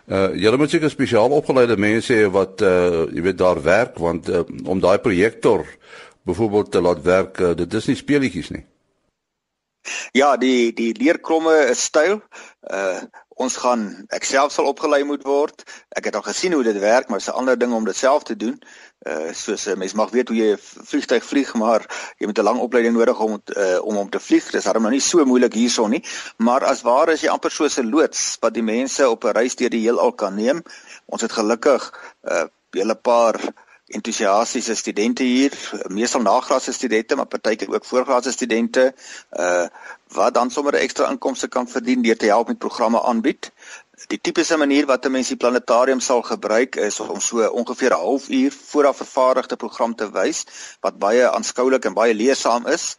Uh 0.07 0.35
julle 0.35 0.57
moet 0.57 0.71
seker 0.71 0.91
spesiaal 0.91 1.31
opgeleide 1.31 1.77
mense 1.77 2.15
hê 2.15 2.31
wat 2.31 2.61
uh 2.61 3.07
jy 3.11 3.23
weet 3.23 3.39
daar 3.39 3.63
werk 3.63 3.99
want 3.99 4.29
uh, 4.29 4.45
om 4.65 4.81
daai 4.81 4.99
projektor 4.99 5.67
byvoorbeeld 6.23 6.71
te 6.71 6.81
laat 6.81 7.03
werk, 7.03 7.39
uh, 7.39 7.55
dit 7.55 7.75
is 7.75 7.87
nie 7.87 7.97
speelietjies 7.97 8.51
nie. 8.51 8.65
Ja, 10.13 10.37
die 10.37 10.73
die 10.75 10.95
leerkromme 10.99 11.55
is 11.71 11.83
styl. 11.83 12.21
Uh 12.63 13.03
ons 13.37 13.57
gaan 13.61 13.83
ek 14.17 14.25
self 14.25 14.53
sal 14.55 14.69
opgelei 14.71 15.03
moet 15.05 15.25
word. 15.29 15.65
Ek 15.97 16.09
het 16.09 16.17
al 16.17 16.25
gesien 16.25 16.55
hoe 16.57 16.65
dit 16.65 16.79
werk, 16.81 17.09
maar 17.09 17.21
dit 17.21 17.29
is 17.29 17.33
'n 17.35 17.39
ander 17.39 17.59
ding 17.59 17.73
om 17.73 17.85
dit 17.85 17.97
self 17.97 18.23
te 18.23 18.37
doen. 18.37 18.57
Uh 19.07 19.33
soos 19.33 19.67
'n 19.67 19.71
uh, 19.71 19.77
mens 19.77 19.93
mag 19.93 20.11
weet 20.11 20.29
hoe 20.29 20.37
jy 20.37 20.53
'n 20.53 20.59
vliegtyg 20.61 21.25
vlieg, 21.25 21.55
maar 21.55 21.85
jy 22.19 22.27
moet 22.27 22.39
'n 22.39 22.49
lang 22.49 22.59
opleiding 22.61 22.97
nodig 22.97 23.21
om 23.21 23.43
uh, 23.57 23.79
om 23.83 23.97
om 23.97 24.11
te 24.11 24.21
vlieg. 24.21 24.51
Dis 24.51 24.65
darem 24.65 24.83
nou 24.83 24.93
nie 24.93 25.01
so 25.01 25.25
moeilik 25.25 25.55
hierson 25.55 25.91
nie, 25.91 26.05
maar 26.37 26.65
as 26.65 26.83
ware 26.83 27.13
is 27.13 27.21
jy 27.21 27.29
amper 27.29 27.51
soos 27.51 27.79
'n 27.79 27.91
loods 27.91 28.37
wat 28.41 28.55
die 28.55 28.63
mense 28.63 29.09
op 29.09 29.25
'n 29.25 29.37
reis 29.37 29.57
deur 29.57 29.71
die 29.71 29.85
heelal 29.85 30.13
kan 30.13 30.35
neem. 30.35 30.63
Ons 31.07 31.23
het 31.23 31.33
gelukkig 31.33 31.93
'n 32.25 32.33
uh, 32.33 32.45
hele 32.73 32.95
paar 32.95 33.37
entoesiastiese 33.87 34.75
studente 34.75 35.23
hier, 35.23 35.53
meestal 35.89 36.23
nagraadse 36.23 36.73
studente, 36.73 37.17
maar 37.17 37.27
partykeer 37.27 37.73
ook 37.75 37.85
voorgraadse 37.85 38.33
studente, 38.33 38.95
uh 39.31 39.67
wat 40.15 40.35
dan 40.35 40.51
sommer 40.51 40.75
ekstra 40.75 41.09
inkomste 41.11 41.49
kan 41.49 41.67
verdien 41.69 42.03
deur 42.03 42.17
te 42.17 42.27
help 42.31 42.49
met 42.49 42.59
programme 42.59 43.03
aanbied. 43.03 43.51
Die 44.07 44.21
tipiese 44.21 44.57
manier 44.57 44.87
wat 44.87 45.05
'n 45.05 45.11
mens 45.11 45.29
die 45.29 45.37
planetarium 45.37 46.01
sal 46.01 46.23
gebruik 46.23 46.77
is 46.77 47.01
om 47.01 47.21
so 47.21 47.49
ongeveer 47.49 47.91
'n 47.91 48.01
halfuur 48.01 48.53
vooraf 48.53 48.97
vervaardigde 48.97 49.57
program 49.57 49.95
te 49.95 50.11
wys 50.11 50.45
wat 50.81 50.99
baie 50.99 51.31
aanskoulik 51.31 51.85
en 51.85 51.95
baie 51.95 52.15
leersaam 52.15 52.67
is. 52.67 52.99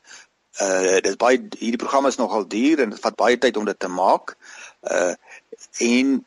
Uh 0.62 1.00
dis 1.00 1.16
baie 1.16 1.38
hierdie 1.38 1.84
program 1.84 2.06
is 2.06 2.16
nogal 2.16 2.48
duur 2.48 2.80
en 2.80 2.90
dit 2.90 3.00
vat 3.00 3.16
baie 3.16 3.38
tyd 3.38 3.58
om 3.58 3.66
dit 3.66 3.80
te 3.80 3.88
maak. 3.88 4.36
Uh 4.82 5.14
en 5.80 6.26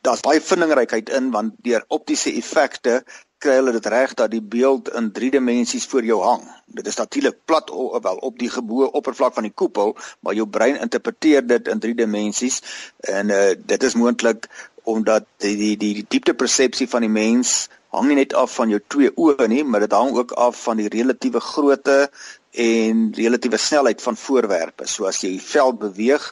daar's 0.00 0.20
baie 0.20 0.40
vindingrykheid 0.40 1.08
in 1.08 1.30
want 1.30 1.54
deur 1.62 1.84
optiese 1.88 2.32
effekte 2.32 3.04
kry 3.40 3.56
hulle 3.58 3.72
dit 3.72 3.86
reg 3.92 4.12
dat 4.18 4.30
die 4.32 4.42
beeld 4.42 4.90
in 4.98 5.10
3 5.16 5.30
dimensies 5.36 5.86
voor 5.88 6.04
jou 6.04 6.20
hang. 6.22 6.42
Dit 6.66 6.86
is 6.86 6.98
natuurlik 7.00 7.38
plat 7.48 7.70
wel 8.02 8.20
op 8.28 8.38
die 8.38 8.50
gebo 8.52 8.90
oppervlak 9.00 9.34
van 9.34 9.48
die 9.48 9.54
koepel, 9.54 9.96
maar 10.20 10.36
jou 10.36 10.46
brein 10.46 10.80
interpreteer 10.80 11.46
dit 11.46 11.68
in 11.68 11.80
3 11.80 11.94
dimensies 12.02 12.60
en 13.00 13.32
uh, 13.32 13.52
dit 13.56 13.82
is 13.82 13.96
moontlik 13.96 14.48
omdat 14.82 15.26
die 15.44 15.56
die 15.56 15.76
die, 15.76 15.94
die 16.00 16.06
diepte 16.08 16.34
persepsie 16.34 16.88
van 16.88 17.04
die 17.04 17.12
mens 17.12 17.68
hang 17.90 18.06
nie 18.08 18.20
net 18.20 18.34
af 18.38 18.54
van 18.54 18.70
jou 18.70 18.80
twee 18.86 19.10
oë 19.10 19.48
nie, 19.50 19.64
maar 19.64 19.82
dit 19.82 19.94
hang 19.96 20.12
ook 20.16 20.32
af 20.38 20.62
van 20.68 20.78
die 20.78 20.88
relatiewe 20.92 21.40
grootte 21.42 22.10
en 22.50 23.08
relatiewe 23.16 23.58
snelheid 23.58 24.02
van 24.02 24.16
voorwerpe. 24.16 24.86
So 24.86 25.08
as 25.10 25.20
jy 25.24 25.36
veld 25.42 25.80
beweeg, 25.82 26.28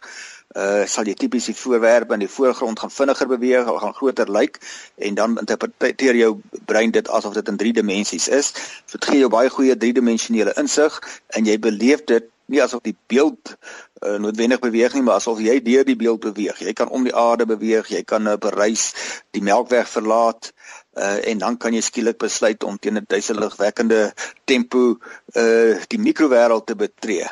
uh 0.57 0.87
sal 0.89 1.05
jy 1.05 1.15
tipies 1.15 1.51
die 1.51 1.57
voorwerpe 1.57 2.15
in 2.17 2.25
die 2.25 2.31
voorgrond 2.33 2.81
gaan 2.81 2.91
vinniger 2.91 3.29
beweeg, 3.29 3.69
gaan 3.69 3.95
groter 3.95 4.31
lyk 4.33 4.57
en 4.97 5.15
dan 5.15 5.39
interpreteer 5.39 6.17
jou 6.17 6.41
brein 6.65 6.91
dit 6.91 7.09
asof 7.09 7.35
dit 7.35 7.49
in 7.49 7.57
3 7.57 7.73
dimensies 7.73 8.29
is. 8.29 8.53
So 8.87 8.97
dit 8.97 9.11
gee 9.11 9.21
jou 9.21 9.29
baie 9.29 9.51
goeie 9.53 9.77
driedimensionele 9.77 10.57
insig 10.57 11.01
en 11.37 11.45
jy 11.45 11.59
beleef 11.59 12.05
dit 12.05 12.31
nie 12.49 12.63
asof 12.65 12.81
die 12.81 12.97
beeld 13.13 13.53
uh, 13.53 14.17
noodwendig 14.17 14.61
beweeg 14.65 14.95
nie, 14.97 15.03
maar 15.05 15.21
asof 15.21 15.41
jy 15.45 15.59
deur 15.65 15.85
die 15.85 15.99
beeld 16.01 16.23
beweeg. 16.25 16.63
Jy 16.65 16.73
kan 16.73 16.89
om 16.89 17.05
die 17.05 17.13
aarde 17.13 17.45
beweeg, 17.49 17.91
jy 17.93 18.01
kan 18.09 18.25
'n 18.25 18.37
uh, 18.37 18.41
bereis 18.41 18.95
die 19.37 19.45
melkweg 19.45 19.89
verlaat 19.89 20.53
uh, 20.97 21.19
en 21.29 21.39
dan 21.45 21.59
kan 21.61 21.77
jy 21.77 21.83
skielik 21.85 22.19
besluit 22.19 22.65
om 22.65 22.79
teen 22.79 22.97
'n 22.97 23.05
duiseligwekkende 23.09 24.13
tempo 24.45 24.97
uh 25.37 25.77
die 25.93 26.01
mikrowêreld 26.01 26.67
te 26.67 26.75
betree. 26.75 27.29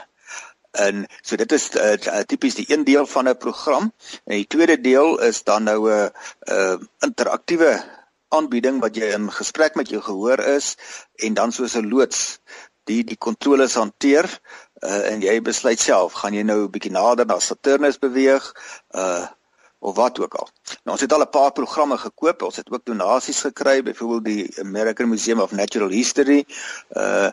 En 0.77 1.07
so 1.23 1.37
dit 1.37 1.53
is 1.53 1.69
uh, 1.75 2.21
tipies 2.29 2.55
die 2.55 2.67
een 2.69 2.85
deel 2.85 3.07
van 3.07 3.29
'n 3.29 3.37
program. 3.37 3.93
En 4.25 4.37
die 4.37 4.47
tweede 4.47 4.81
deel 4.81 5.21
is 5.21 5.43
dan 5.43 5.63
nou 5.63 5.91
'n 5.91 5.93
uh, 5.93 6.09
uh, 6.57 6.79
interaktiewe 7.01 7.85
aanbieding 8.29 8.81
wat 8.81 8.97
jy 8.97 9.13
in 9.15 9.31
gesprek 9.33 9.75
met 9.75 9.89
jou 9.89 10.03
gehoor 10.03 10.39
is 10.39 10.75
en 11.15 11.35
dan 11.35 11.53
soos 11.53 11.77
'n 11.77 11.89
loods 11.89 12.41
die 12.85 13.05
die 13.05 13.17
kontroles 13.17 13.75
hanteer 13.75 14.27
uh, 14.83 15.11
en 15.13 15.23
jy 15.23 15.41
besluit 15.43 15.81
self 15.81 16.13
gaan 16.13 16.35
jy 16.35 16.43
nou 16.43 16.65
'n 16.65 16.71
bietjie 16.71 16.93
nader 16.93 17.27
na 17.27 17.39
Saturnus 17.39 17.99
beweeg 17.99 18.53
uh 18.91 19.27
of 19.87 19.95
wat 19.95 20.19
ook 20.19 20.35
al. 20.35 20.49
Nou 20.83 20.97
ons 20.97 21.01
het 21.01 21.13
al 21.13 21.23
'n 21.23 21.31
paar 21.31 21.53
programme 21.53 21.99
gekoop. 21.99 22.43
Ons 22.43 22.57
het 22.57 22.71
ook 22.71 22.85
donasies 22.85 23.41
gekry, 23.41 23.83
byvoorbeeld 23.83 24.25
die 24.25 24.61
American 24.61 25.09
Museum 25.09 25.41
of 25.41 25.53
Natural 25.53 25.89
History 25.89 26.47
uh 26.97 27.31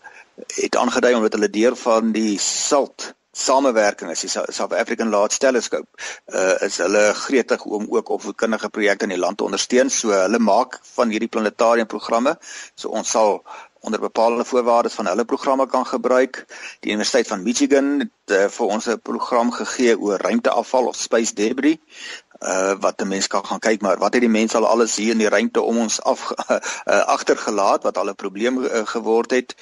het 0.53 0.75
aangedui 0.75 1.13
omdat 1.13 1.33
hulle 1.33 1.49
deur 1.49 1.75
van 1.75 2.11
die 2.11 2.39
SALT 2.39 3.13
samewerking 3.33 4.11
is 4.13 4.21
die 4.21 4.29
South 4.29 4.73
African 4.73 5.09
Large 5.09 5.39
Telescope 5.41 5.87
uh 6.33 6.61
is 6.61 6.77
hulle 6.77 7.13
gretig 7.17 7.65
om 7.65 7.87
ook 7.89 8.09
opvoedkundige 8.09 8.69
projekte 8.69 9.07
in 9.09 9.15
die 9.15 9.19
land 9.19 9.37
te 9.37 9.43
ondersteun. 9.43 9.89
So 9.89 10.13
hulle 10.13 10.39
maak 10.39 10.79
van 10.93 11.09
hierdie 11.09 11.31
planetarium 11.33 11.89
programme. 11.89 12.37
So 12.75 12.93
ons 12.93 13.09
sal 13.09 13.41
onder 13.83 13.99
bepaalde 13.99 14.45
voorwaardes 14.45 14.93
van 14.93 15.05
hulle 15.05 15.25
programme 15.25 15.67
kan 15.67 15.85
gebruik. 15.87 16.45
Die 16.79 16.91
Universiteit 16.91 17.27
van 17.27 17.43
Michigan 17.43 17.99
het 17.99 18.35
uh, 18.35 18.45
vir 18.47 18.65
ons 18.65 18.85
'n 18.87 18.99
program 19.01 19.51
gegee 19.51 19.99
oor 19.99 20.17
ruimteafval 20.17 20.85
of 20.87 20.95
space 20.95 21.33
debris. 21.33 21.77
Uh 22.39 22.75
wat 22.79 23.01
'n 23.01 23.07
mens 23.07 23.27
kan 23.27 23.45
gaan 23.45 23.59
kyk 23.59 23.81
maar 23.81 23.97
wat 23.97 24.13
het 24.13 24.21
die 24.21 24.29
mense 24.29 24.57
al 24.57 24.67
alles 24.67 24.95
hier 24.95 25.11
in 25.11 25.17
die 25.17 25.29
ruimte 25.29 25.61
om 25.61 25.77
ons 25.77 26.01
af 26.01 26.31
uh, 26.31 26.59
agtergelaat 27.15 27.83
wat 27.83 27.97
al 27.97 28.09
'n 28.09 28.15
probleem 28.15 28.63
uh, 28.63 28.85
geword 28.85 29.31
het. 29.31 29.55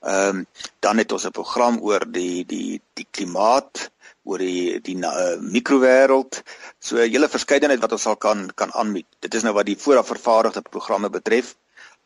Ehm 0.00 0.36
um, 0.36 0.46
dan 0.78 0.98
het 0.98 1.12
ons 1.12 1.26
'n 1.26 1.30
program 1.30 1.78
oor 1.80 2.02
die 2.10 2.46
die 2.46 2.82
die 2.92 3.06
klimaat 3.10 3.90
oor 4.22 4.38
die 4.38 4.80
die 4.80 4.96
uh, 4.96 5.38
mikrowêreld. 5.40 6.42
So 6.78 6.96
'n 6.96 7.10
hele 7.10 7.28
verskeidenheid 7.28 7.80
wat 7.80 7.92
ons 7.92 8.06
al 8.06 8.16
kan 8.16 8.50
kan 8.54 8.72
aanbied. 8.72 9.06
Dit 9.18 9.34
is 9.34 9.42
nou 9.42 9.54
wat 9.54 9.66
die 9.66 9.78
vooraf 9.78 10.06
vervaardigde 10.06 10.62
programme 10.62 11.10
betref 11.10 11.54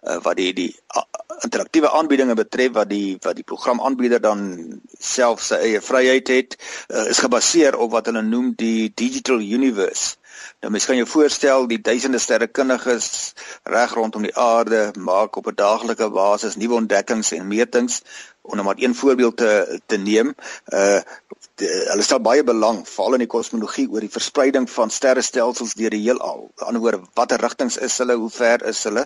uh, 0.02 0.18
wat 0.22 0.36
die 0.36 0.52
die 0.54 0.70
interaktiewe 1.44 1.90
aanbiedinge 1.90 2.34
betref 2.38 2.72
wat 2.78 2.90
die 2.90 3.16
wat 3.22 3.36
die 3.36 3.46
programaanbieder 3.46 4.20
dan 4.22 4.42
self 4.98 5.42
sy 5.46 5.58
eie 5.68 5.80
vryheid 5.82 6.28
het 6.32 6.56
uh, 6.88 7.08
is 7.10 7.22
gebaseer 7.22 7.78
op 7.78 7.92
wat 7.96 8.10
hulle 8.10 8.22
noem 8.22 8.52
die 8.56 8.92
digital 8.94 9.42
universe. 9.42 10.16
Nou 10.60 10.72
mens 10.72 10.84
kan 10.84 10.96
jou 10.96 11.08
voorstel 11.08 11.66
die 11.66 11.80
duisende 11.80 12.18
sterrekundiges 12.18 13.32
reg 13.62 13.94
rondom 13.94 14.22
die 14.22 14.36
aarde 14.36 14.90
maak 14.98 15.36
op 15.36 15.46
'n 15.46 15.54
daaglikse 15.54 16.10
basis 16.10 16.56
nuwe 16.56 16.74
ontdekkings 16.74 17.32
en 17.32 17.48
metings 17.48 18.02
om 18.42 18.54
nou 18.54 18.64
maar 18.66 18.78
een 18.78 18.94
voorbeeld 18.94 19.36
te 19.36 19.80
te 19.86 19.96
neem. 19.96 20.34
Uh 20.66 21.00
de, 21.54 21.68
hulle 21.90 22.02
stel 22.02 22.20
baie 22.20 22.44
belang 22.44 22.80
veral 22.88 23.16
in 23.16 23.22
die 23.24 23.30
kosmologie 23.30 23.84
oor 23.90 24.00
die 24.00 24.12
verspreiding 24.12 24.70
van 24.70 24.90
sterrestelsels 24.90 25.74
deur 25.78 25.92
die 25.94 26.00
heelal. 26.02 26.46
Aan 26.46 26.56
die 26.56 26.66
ander 26.66 26.82
woorde, 26.84 27.00
watter 27.18 27.42
rigtings 27.42 27.76
is 27.76 27.98
hulle, 28.02 28.16
hoe 28.18 28.30
ver 28.30 28.64
is 28.70 28.82
hulle? 28.88 29.04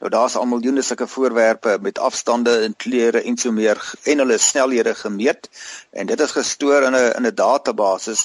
Nou 0.00 0.12
daar's 0.14 0.36
al 0.38 0.46
miljoene 0.46 0.84
sulke 0.86 1.08
voorwerpe 1.10 1.78
met 1.82 1.98
afstande 1.98 2.58
en 2.66 2.76
kleure 2.76 3.22
en 3.22 3.36
so 3.36 3.52
meer 3.52 3.82
en 4.04 4.24
hulle 4.24 4.38
snelhede 4.38 4.94
gemeet 4.94 5.50
en 5.90 6.06
dit 6.06 6.20
is 6.20 6.36
gestoor 6.38 6.88
in 6.90 6.96
'n 6.96 7.12
in 7.16 7.26
'n 7.26 7.34
database 7.34 8.16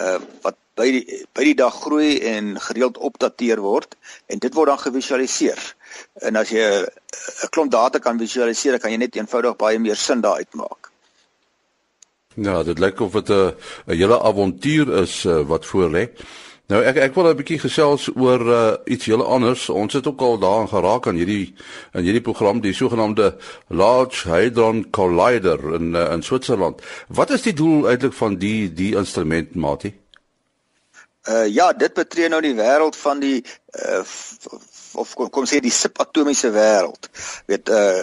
uh 0.00 0.18
wat 0.42 0.56
by 0.80 0.88
die 0.94 1.20
by 1.36 1.44
die 1.44 1.56
dag 1.58 1.76
groei 1.84 2.18
en 2.32 2.54
gereeld 2.68 2.98
opdateer 2.98 3.60
word 3.64 3.96
en 4.32 4.40
dit 4.42 4.54
word 4.56 4.72
dan 4.72 4.82
gevisualiseer. 4.84 5.60
En 6.26 6.36
as 6.40 6.52
jy 6.54 6.66
'n 7.44 7.50
klomp 7.54 7.72
data 7.72 7.98
kan 7.98 8.18
visualiseer, 8.18 8.78
kan 8.80 8.90
jy 8.90 9.00
net 9.00 9.16
eenvoudig 9.16 9.56
baie 9.56 9.78
meer 9.78 9.96
sin 9.96 10.20
daaruit 10.20 10.54
maak. 10.54 10.90
Ja, 12.34 12.62
dit 12.62 12.78
lyk 12.78 13.00
of 13.00 13.12
dit 13.12 13.30
'n 13.30 13.54
'n 13.86 13.96
hele 13.96 14.20
avontuur 14.20 14.92
is 15.02 15.24
uh, 15.24 15.42
wat 15.42 15.66
voor 15.66 15.90
lê. 15.90 16.08
Nou 16.70 16.84
ek 16.86 16.96
ek 16.96 17.14
wil 17.14 17.26
'n 17.28 17.36
bietjie 17.36 17.58
gesels 17.58 18.08
oor 18.14 18.40
uh, 18.46 18.74
iets 18.84 19.06
heel 19.06 19.24
anders. 19.26 19.68
Ons 19.68 19.92
het 19.92 20.06
ook 20.06 20.20
al 20.20 20.38
daaraan 20.38 20.68
geraak 20.68 21.06
aan 21.06 21.18
hierdie 21.18 21.54
in 21.92 22.04
hierdie 22.04 22.22
program 22.22 22.60
die 22.60 22.72
sogenaamde 22.72 23.36
Large 23.68 24.28
Hadron 24.28 24.90
Collider 24.90 25.74
in 25.74 25.94
uh, 25.94 26.12
in 26.12 26.22
Switserland. 26.22 26.82
Wat 27.08 27.30
is 27.30 27.42
die 27.42 27.52
doel 27.52 27.88
eintlik 27.88 28.12
van 28.12 28.38
die 28.38 28.72
die 28.72 28.94
instrument, 28.94 29.54
Mati? 29.54 29.92
Uh 31.30 31.46
ja, 31.46 31.72
dit 31.72 31.94
betree 31.94 32.28
nou 32.28 32.40
die 32.42 32.56
wêreld 32.58 32.96
van 32.96 33.20
die 33.22 33.38
uh 33.78 34.02
of 34.98 35.14
kom, 35.14 35.28
kom 35.30 35.46
sê 35.46 35.60
die 35.62 35.74
subatomiese 35.74 36.50
wêreld. 36.54 37.10
Weet 37.50 37.70
uh 37.70 38.02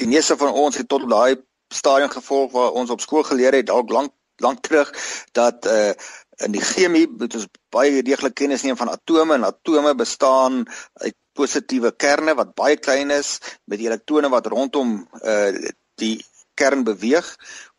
die 0.00 0.08
meeste 0.10 0.36
van 0.36 0.52
ons 0.52 0.76
het 0.76 0.88
tot 0.88 1.06
daai 1.08 1.40
stadium 1.70 2.10
gevolg 2.10 2.50
waar 2.52 2.74
ons 2.80 2.90
op 2.90 3.00
skool 3.00 3.22
geleer 3.22 3.54
het 3.56 3.70
dalk 3.70 3.92
lank 3.94 4.12
lank 4.42 4.62
terug 4.66 4.90
dat 5.32 5.66
uh 5.66 5.92
in 6.40 6.54
die 6.56 6.64
chemie 6.64 7.04
moet 7.06 7.34
ons 7.36 7.48
baie 7.68 8.02
deeglik 8.02 8.34
kennis 8.34 8.62
neem 8.64 8.76
van 8.76 8.88
atome 8.88 9.36
en 9.36 9.44
atome 9.44 9.94
bestaan 9.94 10.62
uit 11.04 11.16
positiewe 11.36 11.92
kerne 11.92 12.34
wat 12.34 12.54
baie 12.56 12.76
klein 12.80 13.12
is 13.14 13.38
met 13.64 13.80
elektrone 13.84 14.32
wat 14.32 14.48
rondom 14.52 14.96
uh 15.20 15.52
die 16.00 16.16
kern 16.60 16.84
beweeg 16.84 17.28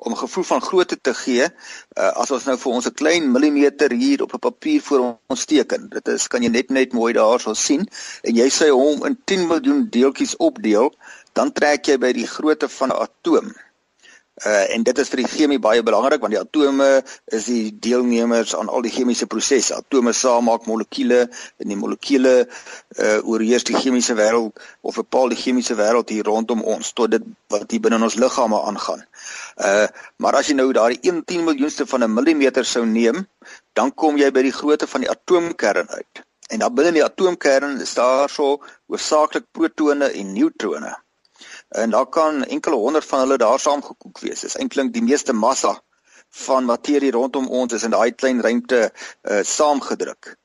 om 0.01 0.15
gevoel 0.15 0.43
van 0.43 0.61
grootte 0.61 0.97
te 1.01 1.13
gee 1.13 1.45
uh, 1.45 2.11
as 2.23 2.31
ons 2.33 2.45
nou 2.49 2.57
vir 2.57 2.71
ons 2.77 2.87
'n 2.89 2.97
klein 3.01 3.31
millimeter 3.31 3.93
hier 4.03 4.23
op 4.25 4.33
'n 4.33 4.45
papier 4.49 4.81
voor 4.81 5.01
ons 5.27 5.45
teken. 5.45 5.89
Dit 5.89 6.07
is 6.07 6.27
kan 6.27 6.41
jy 6.41 6.49
net 6.49 6.69
net 6.69 6.93
mooi 6.93 7.13
daarso 7.13 7.53
sien. 7.53 7.85
En 8.21 8.35
jy 8.35 8.49
sê 8.49 8.69
hom 8.69 9.05
in 9.05 9.17
10 9.25 9.47
miljoen 9.47 9.89
deeltjies 9.89 10.35
opdeel 10.37 10.89
dan 11.33 11.51
trek 11.53 11.85
jy 11.85 11.97
by 11.97 12.11
die 12.17 12.27
grootte 12.27 12.69
van 12.69 12.89
'n 12.89 13.01
atoom 13.07 13.53
Uh 14.39 14.73
en 14.73 14.83
dit 14.87 14.99
is 15.01 15.09
vir 15.11 15.19
die 15.19 15.27
chemie 15.27 15.59
baie 15.59 15.81
belangrik 15.83 16.21
want 16.23 16.31
die 16.31 16.39
atome 16.39 16.85
is 17.37 17.49
die 17.51 17.73
deelnemers 17.85 18.53
aan 18.55 18.69
al 18.71 18.85
die 18.85 18.93
chemiese 18.95 19.27
prosesse. 19.27 19.75
Atome 19.75 20.13
saam 20.15 20.47
maak 20.47 20.69
molekules 20.71 21.41
en 21.59 21.67
die 21.67 21.77
molekules 21.77 22.47
uh 22.95 23.19
oorheers 23.27 23.67
die 23.67 23.75
chemiese 23.75 24.15
wêreld 24.15 24.63
of 24.87 25.01
bepaal 25.01 25.35
die 25.35 25.41
chemiese 25.41 25.75
wêreld 25.75 26.15
hier 26.15 26.23
rondom 26.31 26.63
ons 26.75 26.93
tot 26.95 27.11
dit 27.11 27.27
wat 27.51 27.75
hier 27.75 27.83
binne 27.83 27.99
in 27.99 28.07
ons 28.07 28.17
liggame 28.23 28.63
aangaan. 28.71 29.03
Uh 29.59 29.91
maar 30.23 30.39
as 30.39 30.47
jy 30.47 30.55
nou 30.55 30.69
daai 30.79 30.95
1 30.95 31.21
10 31.35 31.45
miljoenste 31.51 31.89
van 31.93 32.07
'n 32.07 32.13
millimeter 32.15 32.65
sou 32.65 32.85
neem, 32.87 33.27
dan 33.75 33.91
kom 33.91 34.17
jy 34.17 34.31
by 34.31 34.47
die 34.47 34.55
grootte 34.61 34.87
van 34.87 35.03
die 35.03 35.11
atoomkern 35.11 35.91
uit. 35.91 36.25
En 36.47 36.63
dan 36.63 36.73
binne 36.73 36.95
die 36.95 37.05
atoomkern 37.05 37.81
is 37.83 37.93
daar 37.99 38.29
so 38.29 38.63
hoofsaaklik 38.87 39.51
protone 39.51 40.07
en 40.07 40.33
neutrone 40.33 40.95
en 41.71 41.89
daar 41.89 42.05
kan 42.05 42.43
enkele 42.43 42.75
honderd 42.75 43.05
van 43.05 43.19
hulle 43.19 43.37
daar 43.37 43.59
saamgekook 43.59 44.19
wees. 44.19 44.43
Dis 44.43 44.57
eintlik 44.59 44.91
die 44.93 45.03
meeste 45.03 45.33
massa 45.33 45.77
van 46.45 46.65
materie 46.65 47.11
rondom 47.11 47.47
ons 47.47 47.73
is 47.73 47.83
in 47.83 47.93
daai 47.95 48.11
klein 48.11 48.41
ruimte 48.41 48.79
uh, 48.87 49.39
saamgedruk. 49.43 50.35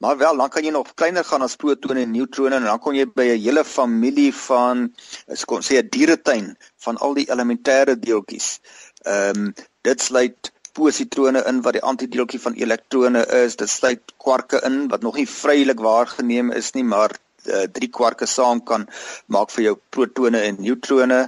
Maar 0.00 0.16
wel, 0.16 0.36
dan 0.36 0.48
kan 0.48 0.64
jy 0.64 0.70
nog 0.72 0.94
kleiner 0.94 1.24
gaan 1.24 1.42
as 1.44 1.56
protone 1.60 2.00
en 2.00 2.12
neutrone 2.12 2.56
en 2.56 2.64
dan 2.64 2.80
kom 2.80 2.96
jy 2.96 3.04
by 3.04 3.26
'n 3.34 3.42
hele 3.42 3.64
familie 3.64 4.32
van 4.34 4.86
ek 5.28 5.44
kon 5.46 5.60
sê 5.60 5.76
'n 5.80 5.90
dieretuin 5.92 6.56
van 6.84 6.96
al 6.96 7.14
die 7.14 7.28
elementêre 7.28 7.98
deeltjies. 7.98 8.60
Ehm 9.04 9.36
um, 9.36 9.52
dit 9.82 10.00
sluit 10.00 10.52
positrone 10.72 11.42
in 11.50 11.60
wat 11.62 11.76
die 11.76 11.82
antideeltjie 11.92 12.40
van 12.40 12.56
elektrone 12.56 13.26
is. 13.44 13.56
Dit 13.56 13.68
sluit 13.68 14.00
kwarke 14.16 14.60
in 14.64 14.88
wat 14.88 15.02
nog 15.02 15.16
nie 15.20 15.28
vrylik 15.28 15.80
waargeneem 15.80 16.52
is 16.52 16.72
nie, 16.72 16.84
maar 16.84 17.10
uh, 17.46 17.64
drie 17.72 17.88
kwarke 17.88 18.26
saam 18.26 18.62
kan 18.64 18.86
maak 19.26 19.50
vir 19.50 19.64
jou 19.64 19.74
protone 19.90 20.40
en 20.48 20.60
neutrone 20.60 21.20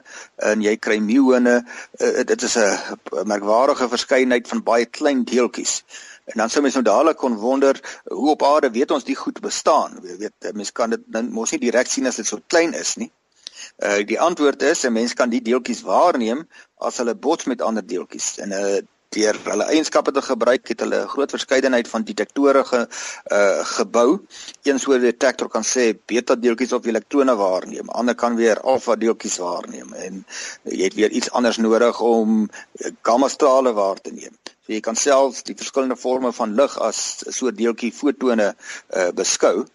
en 0.50 0.62
jy 0.62 0.76
kry 0.76 0.98
muone. 1.00 1.56
Uh, 2.00 2.24
dit 2.24 2.42
is 2.42 2.56
'n 2.56 3.26
merkwaardige 3.26 3.88
verskeidenheid 3.88 4.48
van 4.48 4.62
baie 4.62 4.86
klein 4.86 5.24
deeltjies. 5.24 5.82
En 6.24 6.38
dan 6.38 6.50
sou 6.50 6.62
mens 6.62 6.74
nou 6.74 6.84
dadelik 6.84 7.16
kon 7.16 7.34
wonder 7.36 7.80
hoe 8.04 8.30
op 8.30 8.42
aarde 8.42 8.70
weet 8.70 8.90
ons 8.90 9.04
die 9.04 9.16
goed 9.16 9.40
bestaan. 9.40 9.98
Jy 10.02 10.16
weet, 10.18 10.52
mens 10.54 10.72
kan 10.72 10.90
dit 10.90 11.00
nou 11.06 11.22
mos 11.22 11.50
nie 11.50 11.60
direk 11.60 11.86
sien 11.90 12.06
as 12.06 12.16
dit 12.16 12.26
so 12.26 12.38
klein 12.46 12.74
is 12.74 12.96
nie. 12.96 13.10
Uh 13.82 14.00
die 14.06 14.20
antwoord 14.20 14.62
is 14.62 14.84
'n 14.86 14.92
mens 14.92 15.14
kan 15.14 15.30
die 15.30 15.42
deeltjies 15.42 15.82
waarneem 15.82 16.48
as 16.76 16.96
hulle 16.96 17.14
bots 17.14 17.44
met 17.44 17.62
ander 17.62 17.86
deeltjies. 17.86 18.38
En 18.38 18.52
uh 18.52 18.80
deur 19.14 19.36
hulle 19.44 19.66
eienskappe 19.74 20.12
te 20.16 20.22
gebruik 20.22 20.68
het 20.72 20.80
hulle 20.84 21.02
'n 21.02 21.08
groot 21.14 21.30
verskeidenheid 21.30 21.88
van 21.88 22.04
detektore 22.04 22.64
ge, 22.64 22.80
uh, 23.32 23.64
gebou. 23.76 24.20
Een 24.62 24.78
so 24.78 24.92
'n 24.92 25.00
detektor 25.00 25.48
kan 25.48 25.62
sê 25.62 25.94
beta 26.06 26.34
deeltjies 26.34 26.72
of 26.72 26.86
elektrone 26.86 27.34
waarneem, 27.36 27.88
ander 27.88 28.14
kan 28.14 28.36
weer 28.36 28.60
alfa 28.60 28.96
deeltjies 28.96 29.38
waarneem 29.38 29.92
en 29.92 30.24
jy 30.64 30.84
het 30.84 30.94
weer 30.94 31.10
iets 31.10 31.30
anders 31.30 31.56
nodig 31.56 32.00
om 32.00 32.42
uh, 32.42 32.90
gamma 33.02 33.28
strale 33.28 33.72
waar 33.72 34.00
te 34.00 34.12
neem. 34.12 34.34
So 34.66 34.72
jy 34.72 34.80
kan 34.80 34.96
selfs 34.96 35.42
die 35.42 35.56
verskillende 35.56 35.96
forme 35.96 36.32
van 36.32 36.54
lig 36.54 36.78
as 36.78 37.24
'n 37.26 37.32
soort 37.32 37.56
deeltjie 37.56 37.92
fotone 37.92 38.54
uh, 38.96 39.10
beskou. 39.10 39.66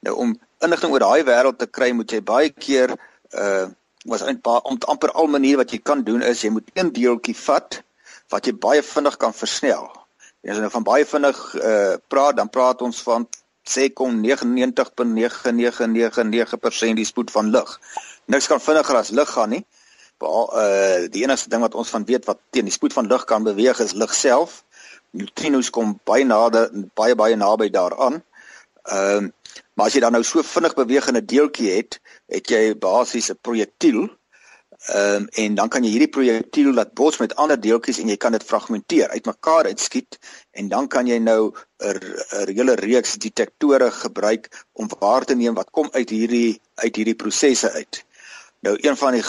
Nou 0.00 0.16
om 0.16 0.38
inligting 0.58 0.92
oor 0.92 0.98
daai 0.98 1.22
wêreld 1.24 1.58
te 1.58 1.66
kry, 1.66 1.92
moet 1.92 2.10
jy 2.10 2.20
baie 2.22 2.50
keer 2.50 2.96
uh 3.32 3.68
was 4.08 4.22
eintlik 4.24 4.64
om 4.64 4.78
amper 4.88 5.10
al 5.12 5.26
maniere 5.28 5.60
wat 5.60 5.72
jy 5.74 5.78
kan 5.84 6.02
doen 6.04 6.22
is 6.24 6.40
jy 6.40 6.50
moet 6.50 6.70
een 6.72 6.92
deeltjie 6.96 7.36
vat 7.36 7.82
wat 8.30 8.46
jy 8.46 8.54
baie 8.54 8.82
vinnig 8.82 9.16
kan 9.20 9.34
versnel. 9.34 9.90
As 10.46 10.56
jy 10.56 10.60
nou 10.62 10.70
van 10.72 10.82
baie 10.86 11.06
vinnig 11.06 11.54
uh 11.60 11.94
praat, 12.08 12.36
dan 12.38 12.48
praat 12.48 12.82
ons 12.82 13.02
van 13.06 13.26
sê 13.68 13.92
kom 13.92 14.22
99.9999% 14.24 16.94
die 16.96 17.08
spoed 17.08 17.30
van 17.30 17.50
lig. 17.52 17.80
Niks 18.30 18.46
kan 18.50 18.60
vinniger 18.60 18.96
as 18.96 19.10
lig 19.10 19.30
gaan 19.30 19.50
nie. 19.56 19.64
Behalwe 20.20 20.62
uh 20.62 21.08
die 21.12 21.22
enigste 21.24 21.50
ding 21.52 21.62
wat 21.66 21.74
ons 21.74 21.92
van 21.92 22.04
weet 22.08 22.24
wat 22.30 22.38
teen 22.50 22.68
die 22.70 22.78
spoed 22.78 22.94
van 22.96 23.06
lig 23.10 23.24
kan 23.28 23.42
beweeg 23.44 23.78
is 23.84 23.98
lig 23.98 24.12
self. 24.14 24.50
Neutrinos 25.10 25.70
kom 25.74 25.98
baie 26.06 26.24
nader 26.24 26.70
baie 26.94 27.14
baie 27.14 27.36
naby 27.36 27.70
daaraan. 27.70 28.22
Ehm 28.84 29.24
uh, 29.24 29.28
maar 29.74 29.86
as 29.88 29.94
jy 29.96 30.02
dan 30.04 30.12
nou 30.12 30.24
so 30.24 30.42
vinnig 30.44 30.74
beweeg 30.76 31.08
in 31.08 31.16
'n 31.16 31.26
deeltjie 31.26 31.70
het, 31.72 32.00
het 32.28 32.50
jy 32.50 32.78
basies 32.78 33.30
'n 33.30 33.38
projektiel 33.40 34.08
Ehm 34.88 35.14
um, 35.14 35.26
en 35.28 35.54
dan 35.54 35.68
kan 35.68 35.84
jy 35.84 35.90
hierdie 35.92 36.08
projektiel 36.08 36.72
laat 36.72 36.94
bots 36.96 37.18
met 37.20 37.34
ander 37.36 37.60
deeltjies 37.60 37.98
en 38.00 38.08
jy 38.08 38.16
kan 38.16 38.32
dit 38.32 38.44
fragmenteer, 38.44 39.10
uitmekaar 39.12 39.68
uitskiet 39.68 40.16
en 40.56 40.70
dan 40.72 40.88
kan 40.88 41.06
jy 41.06 41.18
nou 41.20 41.52
'n 41.84 42.54
hele 42.56 42.74
reeks 42.80 43.18
detektore 43.20 43.90
gebruik 43.90 44.48
om 44.72 44.88
waar 44.98 45.24
te 45.24 45.34
neem 45.34 45.54
wat 45.54 45.70
kom 45.70 45.88
uit 45.92 46.10
hierdie 46.10 46.60
uit 46.74 46.96
hierdie 46.96 47.14
prosesse 47.14 47.70
uit. 47.70 48.04
Nou 48.60 48.78
een 48.80 48.96
van 48.96 49.12
die 49.12 49.24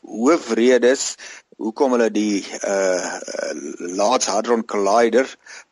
hoofredes 0.00 1.16
hoekom 1.56 1.92
hulle 1.96 2.10
die 2.10 2.46
uh 2.64 3.20
Large 3.78 4.30
Hadron 4.30 4.64
Collider 4.64 5.28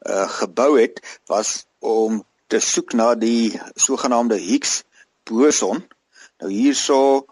uh 0.08 0.28
gebou 0.28 0.80
het 0.80 1.00
was 1.26 1.66
om 1.78 2.24
te 2.46 2.60
soek 2.60 2.92
na 2.92 3.14
die 3.14 3.60
sogenaamde 3.74 4.36
Higgs 4.36 4.82
boson. 5.24 5.86
Nou 6.38 6.52
hierso 6.52 7.24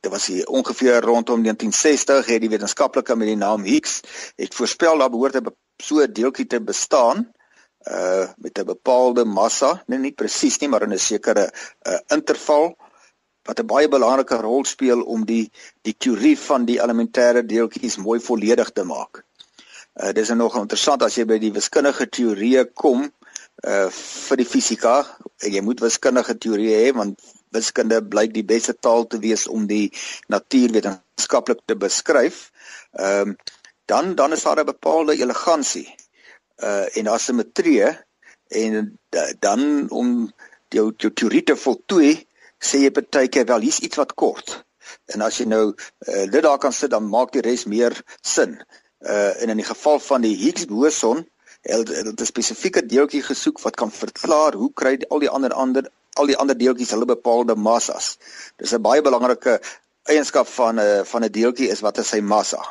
dit 0.00 0.10
was 0.10 0.26
hier 0.26 0.46
ongeveer 0.46 1.00
rondom 1.00 1.42
1960 1.42 2.26
het 2.26 2.40
die 2.40 2.50
wetenskaplike 2.52 3.16
met 3.16 3.26
die 3.26 3.36
naam 3.36 3.62
Higgs 3.62 4.00
het 4.36 4.54
voorspel 4.54 4.98
dat 4.98 5.10
behoort 5.10 5.40
'n 5.40 5.54
so 5.82 6.00
'n 6.00 6.12
deeltjie 6.12 6.46
te 6.46 6.60
bestaan 6.60 7.32
uh 7.84 8.28
met 8.36 8.58
'n 8.58 8.64
bepaalde 8.64 9.24
massa, 9.24 9.82
nee 9.86 9.98
nie 9.98 10.12
presies 10.12 10.58
nie, 10.58 10.68
maar 10.68 10.82
in 10.82 10.92
'n 10.92 10.98
sekere 10.98 11.52
uh 11.88 11.98
interval 12.06 12.76
wat 13.42 13.60
'n 13.60 13.66
baie 13.66 13.88
belangrike 13.88 14.36
rol 14.36 14.64
speel 14.64 15.02
om 15.02 15.24
die 15.24 15.50
die 15.82 15.96
teorie 15.98 16.38
van 16.38 16.64
die 16.64 16.80
elementêre 16.80 17.44
deeltjies 17.44 17.96
mooi 17.96 18.20
volledig 18.20 18.70
te 18.70 18.84
maak. 18.84 19.24
Uh 19.94 20.12
dis 20.12 20.28
nog 20.28 20.56
interessant 20.56 21.02
as 21.02 21.14
jy 21.14 21.24
by 21.24 21.38
die 21.38 21.52
wiskundige 21.52 22.06
teorieë 22.08 22.64
kom 22.74 23.12
uh 23.66 23.90
vir 23.90 24.36
die 24.36 24.48
fisika, 24.48 25.04
jy 25.38 25.60
moet 25.60 25.80
wiskundige 25.80 26.38
teorieë 26.38 26.80
hê 26.84 26.92
want 26.94 27.20
wiskunde 27.54 28.00
blyk 28.14 28.34
die 28.34 28.46
beste 28.46 28.74
taal 28.86 29.06
te 29.06 29.20
wees 29.22 29.46
om 29.46 29.66
die 29.70 29.92
natuur 30.32 30.74
wetenskaplik 30.76 31.62
te 31.64 31.76
beskryf. 31.86 32.50
Ehm 32.92 33.34
um, 33.34 33.36
dan 33.86 34.14
dan 34.14 34.32
is 34.32 34.42
daar 34.42 34.60
'n 34.60 34.72
bepaalde 34.72 35.16
elegansie 35.16 35.88
uh 36.62 36.96
en 36.96 37.04
daar 37.04 37.20
simmetrie 37.20 37.98
en 38.48 38.98
dan 39.38 39.90
om 39.90 40.32
jou 40.68 40.94
teorie 40.96 41.42
te 41.42 41.56
voltooi 41.56 42.26
sê 42.58 42.80
jy 42.84 42.90
baie 42.90 43.28
keer 43.28 43.46
wel 43.46 43.60
hier's 43.66 43.78
iets 43.78 43.96
wat 43.96 44.14
kort. 44.14 44.64
En 45.12 45.20
as 45.20 45.38
jy 45.38 45.46
nou 45.46 45.74
uh, 45.74 46.24
dit 46.30 46.42
daar 46.42 46.58
kan 46.58 46.72
sit 46.72 46.90
dan 46.90 47.08
maak 47.08 47.32
die 47.32 47.42
res 47.42 47.64
meer 47.64 48.02
sin. 48.20 48.60
Uh 49.00 49.42
en 49.42 49.48
in 49.48 49.60
die 49.60 49.70
geval 49.70 49.98
van 50.00 50.24
die 50.24 50.36
Higgs 50.36 50.66
boson 50.66 51.26
het 51.64 52.20
'n 52.20 52.24
spesifieke 52.24 52.86
deeltjie 52.86 53.22
gesoek 53.22 53.60
wat 53.60 53.76
kan 53.76 53.90
verklaar 53.90 54.54
hoe 54.54 54.72
kry 54.72 54.98
al 55.08 55.18
die 55.18 55.30
ander 55.30 55.52
ander 55.52 55.90
al 56.20 56.30
die 56.30 56.36
ander 56.38 56.56
deeltjies 56.58 56.92
hulle 56.94 57.08
bepaalde 57.10 57.56
massas. 57.58 58.16
Dis 58.60 58.72
'n 58.74 58.82
baie 58.82 59.02
belangrike 59.02 59.60
eienskap 60.12 60.48
van 60.56 60.78
'n 60.78 60.84
uh, 60.84 61.04
van 61.04 61.24
'n 61.24 61.32
deeltjie 61.32 61.68
is 61.74 61.80
wat 61.80 61.98
is 61.98 62.08
sy 62.08 62.20
massa. 62.20 62.62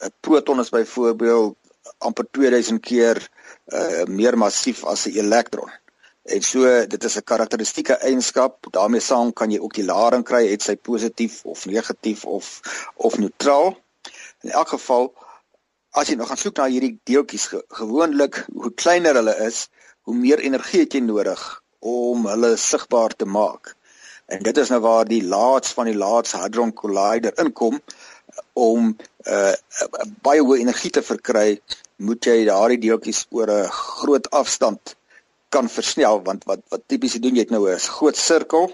'n 0.00 0.12
Proton 0.20 0.60
is 0.60 0.70
byvoorbeeld 0.70 1.56
amper 1.98 2.26
2000 2.30 2.80
keer 2.80 3.16
uh, 3.66 4.04
meer 4.04 4.38
massief 4.38 4.84
as 4.84 5.06
'n 5.06 5.18
elektron. 5.18 5.70
En 6.22 6.42
so 6.42 6.86
dit 6.86 7.04
is 7.04 7.16
'n 7.16 7.24
karakteristieke 7.24 7.94
eienskap. 8.08 8.66
daarmee 8.70 9.00
saam 9.00 9.32
kan 9.32 9.50
jy 9.50 9.58
ook 9.58 9.74
die 9.74 9.84
lading 9.84 10.24
kry, 10.24 10.48
het 10.48 10.62
sy 10.62 10.76
positief 10.76 11.44
of 11.44 11.66
negatief 11.66 12.24
of 12.24 12.60
of 12.96 13.18
neutraal. 13.18 13.76
In 14.40 14.50
elk 14.50 14.68
geval 14.68 15.14
as 15.90 16.08
jy 16.08 16.14
nou 16.14 16.28
gaan 16.28 16.36
soek 16.36 16.56
na 16.56 16.66
hierdie 16.68 17.00
deeltjies 17.04 17.46
ge 17.46 17.64
gewoonlik 17.68 18.44
hoe 18.52 18.74
kleiner 18.74 19.14
hulle 19.14 19.36
is, 19.46 19.68
hoe 20.00 20.14
meer 20.14 20.38
energie 20.38 20.80
het 20.80 20.92
jy 20.92 21.00
nodig 21.00 21.62
om 21.78 22.26
hulle 22.26 22.56
sigbaar 22.56 23.14
te 23.16 23.24
maak. 23.24 23.74
En 24.26 24.42
dit 24.42 24.56
is 24.58 24.68
nou 24.68 24.80
waar 24.84 25.08
die 25.08 25.22
laats 25.24 25.72
van 25.72 25.88
die 25.88 25.96
laats 25.96 26.32
hadron 26.32 26.72
collider 26.72 27.32
inkom 27.40 27.80
om 28.52 28.90
uh, 29.24 29.54
baie 30.22 30.42
hoë 30.42 30.60
energie 30.60 30.90
te 30.90 31.02
verkry, 31.02 31.60
moet 31.96 32.26
jy 32.26 32.44
daardie 32.46 32.80
deeltjies 32.82 33.26
oor 33.34 33.50
'n 33.50 33.70
groot 33.70 34.30
afstand 34.30 34.94
kan 35.48 35.68
versnel 35.68 36.20
want 36.22 36.44
wat 36.44 36.60
wat 36.68 36.84
tipies 36.86 37.16
doen 37.22 37.34
jy 37.34 37.46
het 37.46 37.54
nou 37.54 37.64
'n 37.70 37.78
groot 37.78 38.16
sirkel 38.16 38.68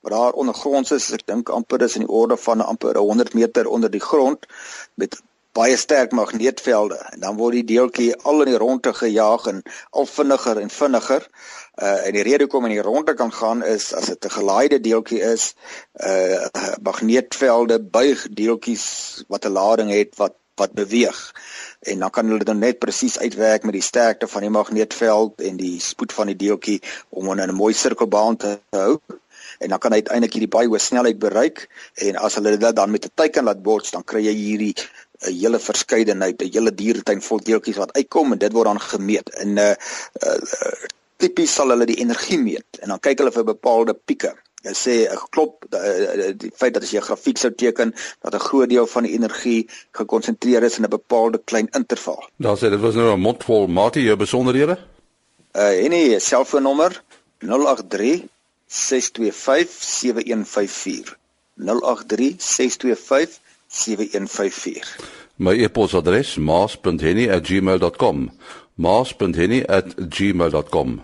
wat 0.00 0.12
daar 0.12 0.38
ondergronds 0.42 0.90
is, 0.90 1.12
ek 1.12 1.26
dink 1.26 1.48
amper 1.48 1.82
is 1.82 1.96
in 1.96 2.04
die 2.06 2.14
orde 2.20 2.36
van 2.36 2.60
amper 2.60 2.98
100 2.98 3.34
meter 3.34 3.66
onder 3.66 3.90
die 3.90 4.00
grond 4.00 4.46
met 4.94 5.16
baie 5.56 5.76
sterk 5.80 6.12
magneetvelde 6.12 6.98
en 7.12 7.22
dan 7.24 7.36
word 7.40 7.56
die 7.58 7.68
deeltjie 7.72 8.10
al 8.28 8.44
in 8.44 8.50
die 8.52 8.60
ronde 8.60 8.92
gejaag 8.94 9.46
en 9.52 9.62
al 9.90 10.08
vinniger 10.10 10.60
en 10.60 10.72
vinniger. 10.72 11.28
Uh 11.76 12.06
en 12.08 12.16
die 12.16 12.24
rede 12.28 12.44
hoekom 12.46 12.68
in 12.68 12.76
die 12.76 12.84
ronde 12.84 13.14
kan 13.16 13.32
gaan 13.32 13.62
is 13.64 13.92
as 13.96 14.10
dit 14.12 14.24
'n 14.24 14.36
gelaaide 14.38 14.80
deeltjie 14.80 15.20
is, 15.32 15.54
uh 16.10 16.48
magneetvelde 16.88 17.80
buig 17.98 18.26
deeltjies 18.42 18.86
wat 19.28 19.44
'n 19.44 19.56
lading 19.60 19.90
het 19.90 20.16
wat 20.16 20.36
wat 20.56 20.72
beweeg. 20.72 21.18
En 21.80 21.98
dan 21.98 22.10
kan 22.10 22.28
hulle 22.28 22.44
dan 22.44 22.58
net 22.58 22.78
presies 22.78 23.18
uitwerk 23.18 23.62
met 23.62 23.76
die 23.76 23.82
sterkte 23.82 24.26
van 24.26 24.40
die 24.40 24.50
magneetveld 24.50 25.40
en 25.40 25.56
die 25.56 25.80
spoed 25.80 26.12
van 26.12 26.32
die 26.32 26.36
deeltjie 26.36 26.80
om 27.08 27.26
hom 27.26 27.38
in 27.38 27.48
'n 27.48 27.62
mooi 27.62 27.74
sirkelbaan 27.74 28.36
te 28.36 28.58
hou 28.70 29.00
en 29.58 29.68
dan 29.68 29.78
kan 29.78 29.92
hy 29.92 30.00
uiteindelik 30.02 30.36
hierdie 30.36 30.52
baie 30.52 30.68
hoë 30.68 30.80
snelheid 30.82 31.18
bereik 31.20 31.64
en 32.06 32.18
as 32.20 32.36
hulle 32.38 32.56
dit 32.56 32.76
dan 32.76 32.90
met 32.90 33.06
'n 33.06 33.14
teiken 33.14 33.44
laat 33.44 33.62
bots 33.62 33.90
dan 33.90 34.04
kry 34.04 34.22
jy 34.26 34.34
hierdie 34.34 34.74
'n 35.20 35.32
hele 35.32 35.58
verskeidenheid, 35.58 36.42
'n 36.42 36.52
hele 36.52 36.74
dieretuin 36.74 37.22
vol 37.22 37.40
deeltjies 37.40 37.76
wat 37.76 37.92
uitkom 37.92 38.32
en 38.32 38.38
dit 38.38 38.52
word 38.52 38.66
dan 38.66 38.80
gemeet. 38.80 39.28
En 39.42 39.56
uh, 39.56 39.72
uh 40.26 40.84
tipies 41.16 41.54
sal 41.54 41.72
hulle 41.72 41.86
die 41.88 42.00
energie 42.02 42.38
meet 42.38 42.80
en 42.84 42.92
dan 42.92 43.00
kyk 43.00 43.22
hulle 43.22 43.32
vir 43.32 43.44
bepaalde 43.44 43.94
pieke. 43.94 44.34
Jy 44.66 44.74
sê 44.74 44.94
'n 45.08 45.20
klop 45.30 45.64
uh, 45.70 46.32
die 46.36 46.50
feit 46.52 46.74
dat 46.74 46.82
as 46.82 46.92
jy 46.92 47.00
'n 47.00 47.08
grafiek 47.08 47.38
sou 47.38 47.52
teken 47.54 47.94
dat 48.22 48.34
'n 48.34 48.46
groot 48.48 48.68
deel 48.68 48.86
van 48.86 49.02
die 49.08 49.14
energie 49.14 49.68
gekonsentreer 49.92 50.62
is 50.62 50.78
in 50.78 50.84
'n 50.84 50.90
bepaalde 50.90 51.40
klein 51.44 51.68
interval. 51.72 52.28
Daar 52.36 52.56
sê 52.56 52.68
dit 52.70 52.80
was 52.80 52.94
nou 52.94 53.12
'n 53.12 53.20
mondvol 53.20 53.66
mate 53.66 54.02
jou 54.02 54.16
besonderhede. 54.16 54.78
Uh 55.54 55.84
en 55.84 55.90
die 55.90 56.20
selfoonnommer 56.20 57.02
083 57.38 58.28
625 58.66 59.82
7154 59.82 61.16
083 61.56 62.34
625 62.38 63.40
7154. 63.68 64.96
My 65.36 65.62
e-posadres 65.62 66.36
maas.henny@gmail.com. 66.36 68.30
maas.henny@gmail.com. 68.74 71.02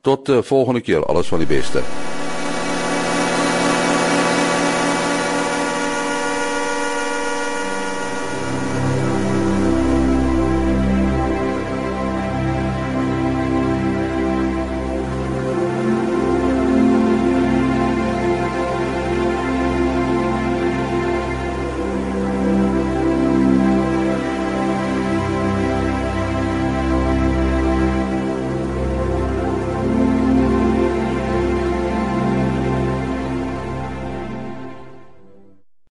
Tot 0.00 0.26
die 0.26 0.28
uh, 0.28 0.42
volgende 0.42 0.80
keer, 0.80 1.04
alles 1.04 1.26
van 1.26 1.38
die 1.38 1.48
beste. 1.48 1.82